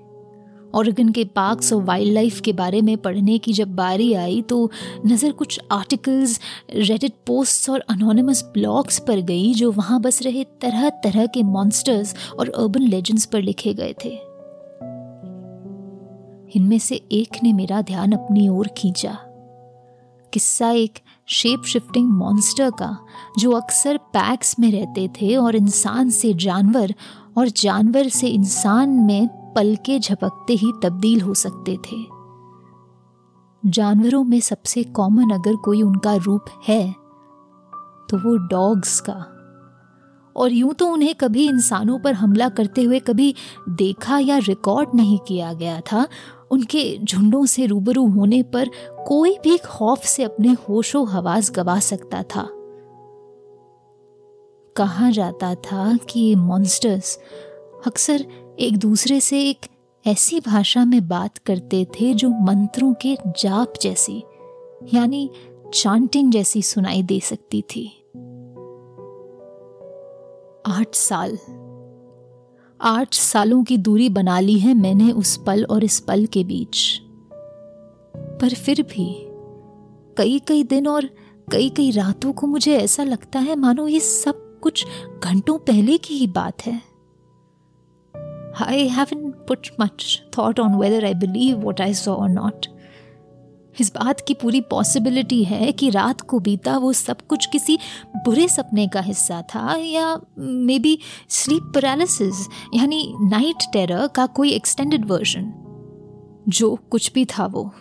ऑर्गन 0.77 1.09
के 1.09 1.25
पार्क्स 1.25 1.73
और 1.73 1.83
वाइल्ड 1.83 2.13
लाइफ 2.15 2.41
के 2.41 2.53
बारे 2.53 2.81
में 2.83 2.97
पढ़ने 2.99 3.39
की 3.39 3.53
जब 3.53 3.75
बारी 3.77 4.13
आई 4.15 4.41
तो 4.43 4.71
नज़र 5.07 5.33
कुछ 5.33 5.61
आर्टिकल्स 5.73 6.41
रेडिट 6.71 7.13
पोस्ट्स 7.27 7.71
और 7.71 7.81
अनोनिमस 7.81 8.43
ब्लॉग्स 8.55 8.99
पर 8.99 9.21
गई, 9.21 9.53
जो 9.55 9.73
वहाँ 9.73 10.01
बस 10.01 10.23
रहे 10.23 10.45
तरह 10.61 10.89
तरह 11.05 11.27
के 11.27 11.43
मॉन्स्टर्स 11.43 12.15
और 12.39 12.49
अर्बन 12.49 12.83
लेजेंड्स 12.83 13.25
पर 13.25 13.43
लिखे 13.43 13.75
गए 13.75 13.95
थे। 14.05 14.19
इनमें 16.57 16.79
से 16.79 16.95
एक 17.13 17.37
ने 17.43 17.53
मेरा 17.53 17.81
ध्यान 17.83 18.13
अपनी 18.13 18.49
ओर 18.49 18.69
खींचा। 18.69 19.17
किस्सा 20.33 20.71
एक 20.71 20.99
शेप 21.29 21.63
शिफ्टिंग 21.67 22.09
मॉन्स्टर 22.09 22.71
का, 22.71 22.97
जो 23.39 23.51
अक्सर 23.51 23.97
पैक्स 23.97 24.59
में 24.61 24.71
रहते 24.73 25.09
थे 25.21 25.35
और 25.37 25.57
इंसान 25.57 26.11
से 26.11 26.33
जानवर 26.35 26.95
और 27.39 27.49
जानवर 27.49 28.09
से 28.09 28.27
इंसान 28.27 28.91
में 29.01 29.29
पल 29.57 29.77
के 29.77 29.99
झपकते 29.99 30.53
ही 30.53 30.73
तब्दील 30.83 31.21
हो 31.21 31.35
सकते 31.35 31.77
थे। 31.77 31.97
जानवरों 33.63 34.25
में 34.25 34.41
सबसे 34.41 34.83
कॉमन 34.83 35.31
अगर 35.31 35.57
कोई 35.57 35.83
उनका 35.83 36.15
रूप 36.15 36.45
है 36.69 36.93
तो 38.11 38.19
वो 38.19 38.37
डॉग्स 38.49 39.01
का। 39.01 39.33
और 40.37 40.53
यूँ 40.53 40.73
तो 40.75 40.87
उन्हें 40.87 41.15
कभी 41.15 41.47
इंसानों 41.49 41.99
पर 41.99 42.15
हमला 42.15 42.49
करते 42.49 42.83
हुए 42.83 42.99
कभी 42.99 43.35
देखा 43.69 44.19
या 44.19 44.37
रिकॉर्ड 44.39 44.89
नहीं 44.95 45.19
किया 45.19 45.53
गया 45.53 45.81
था, 45.81 46.07
उनके 46.51 46.99
झुंडों 47.05 47.45
से 47.47 47.67
रूबरू 47.67 48.07
होने 48.07 48.43
पर 48.43 48.71
कोई 49.07 49.37
भी 49.45 49.57
खौफ 49.59 50.05
से 50.05 50.25
अपने 50.25 50.53
होशो 50.69 51.05
हवास 51.05 51.51
गवा 51.51 51.79
सकता 51.81 52.23
था। 52.23 52.49
कहा 54.77 55.11
जाता 55.11 55.55
था 55.55 55.97
कि 55.97 56.35
मॉन्स्टर्स 56.35 57.19
अक्सर 57.87 58.27
एक 58.61 58.77
दूसरे 58.77 59.21
से 59.21 59.51
एक 59.51 59.67
ऐसी 60.07 60.41
भाषा 60.41 60.85
में 60.85 61.09
बात 61.09 61.39
करते 61.39 61.85
थे 61.85 62.15
जो 62.15 62.29
मंत्रों 62.29 62.95
के 62.95 63.17
जाप 63.39 63.73
जैसी, 63.83 64.23
यानी 64.95 65.31
चांटिंग 65.75 66.33
जैसी 66.33 66.63
सुनाई 66.63 67.03
दे 67.03 67.21
सकती 67.21 67.63
थी। 67.63 67.87
आठ 70.67 70.95
साल। 70.95 71.39
आठ 72.81 73.15
सालों 73.15 73.65
की 73.65 73.79
दूरी 73.79 74.09
बना 74.09 74.41
ली 74.41 74.59
है 74.59 74.75
मैंने 74.75 75.13
उस 75.13 75.37
पल 75.37 75.65
और 75.65 75.85
इस 75.85 76.01
पल 76.01 76.27
के 76.27 76.45
बीच। 76.45 77.01
पर 78.17 78.55
फिर 78.55 78.83
भी 78.83 79.27
कई 80.19 80.39
कई 80.39 80.63
दिन 80.63 80.87
और 80.87 81.05
कई 81.53 81.71
कई 81.71 81.91
रातों 81.91 82.33
को 82.33 82.47
मुझे 82.47 82.77
ऐसा 82.77 83.05
लगता 83.05 83.39
है, 83.39 83.57
मानो 83.57 83.89
ये 83.89 84.01
सब 84.01 84.61
कुछ 84.61 84.87
घंटों 85.25 85.59
पहले 85.59 85.99
की 85.99 86.15
ही 86.15 86.27
बात 86.27 86.67
है। 86.67 86.96
I 88.61 88.89
haven't 88.99 89.35
put 89.47 89.71
much 89.79 90.23
thought 90.33 90.59
on 90.59 90.79
whether 90.79 91.07
I 91.07 91.13
believe 91.13 91.59
what 91.59 91.81
I 91.81 91.93
saw 91.93 92.15
or 92.17 92.31
not. 92.35 92.67
इस 93.81 93.93
बात 93.95 94.21
की 94.21 94.35
पूरी 94.35 94.61
पॉसिबिलिटी 94.61 95.45
है 95.45 95.73
कि 95.73 95.91
रात 95.91 96.21
को 96.21 96.39
बीता 96.39 96.79
वो 96.79 96.93
सब 96.93 97.21
कुछ 97.21 97.47
किसी 97.47 97.79
बुरे 98.17 98.49
सपने 98.49 98.89
का 98.89 99.01
हिस्सा 99.01 99.43
था 99.43 99.77
या 99.77 100.21
मे 100.39 100.79
बी 100.79 100.99
स्लीप 101.29 101.63
पैरालिसिस 101.63 102.49
यानी 102.75 103.15
नाइट 103.21 103.57
टेरर 103.73 104.07
का 104.07 104.27
कोई 104.27 104.51
एक्सटेंडेड 104.51 105.05
वर्जन 105.07 105.53
जो 106.49 106.79
कुछ 106.91 107.13
भी 107.13 107.25
था 107.25 107.47
वो। 107.47 107.73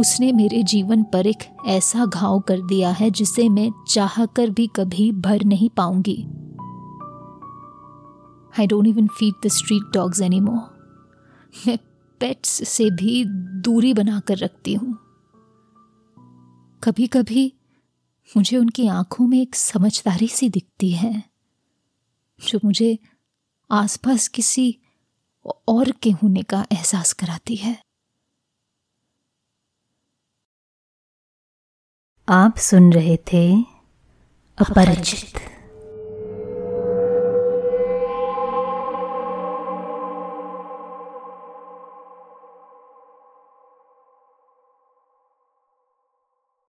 उसने 0.00 0.32
मेरे 0.32 0.62
जीवन 0.62 1.02
पर 1.02 1.26
एक 1.26 1.38
ऐसा 1.66 2.06
घाव 2.06 2.40
कर 2.40 2.60
दिया 2.60 2.90
है 2.90 3.10
जिसे 3.10 3.48
मैं 3.48 3.70
चाह 3.88 4.26
कर 4.26 4.50
भी 4.50 4.66
कभी 4.66 5.12
भर 5.12 5.44
नहीं 5.44 5.70
पाऊँगी। 5.70 6.26
I 8.52 8.66
don't 8.66 8.86
even 8.86 9.06
feed 9.08 9.34
the 9.44 9.48
street 9.48 9.82
dogs 9.94 10.20
any 10.20 10.40
more 10.40 10.60
मैं 11.66 11.78
पेट्स 12.20 12.68
से 12.68 12.90
भी 12.90 13.24
दूरी 13.64 13.92
बनाकर 13.94 14.38
रखती 14.38 14.74
हूँ। 14.74 14.98
कभी 16.82 17.06
कभी 17.06 17.52
मुझे 18.36 18.56
उनकी 18.56 18.86
आँखों 18.88 19.26
में 19.26 19.40
एक 19.40 19.54
समझदारी 19.54 20.28
सी 20.28 20.48
दिखती 20.48 20.90
है, 20.90 21.22
जो 22.38 22.60
मुझे 22.64 22.98
आसपास 23.70 24.28
किसी 24.28 24.66
और 25.68 25.90
के 26.02 26.10
होने 26.12 26.42
का 26.42 26.64
एहसास 26.72 27.12
कराती 27.12 27.56
है। 27.56 27.76
आप 32.28 32.56
सुन 32.56 32.92
रहे 32.92 33.16
थे 33.32 33.44
अपरिचित। 34.58 35.51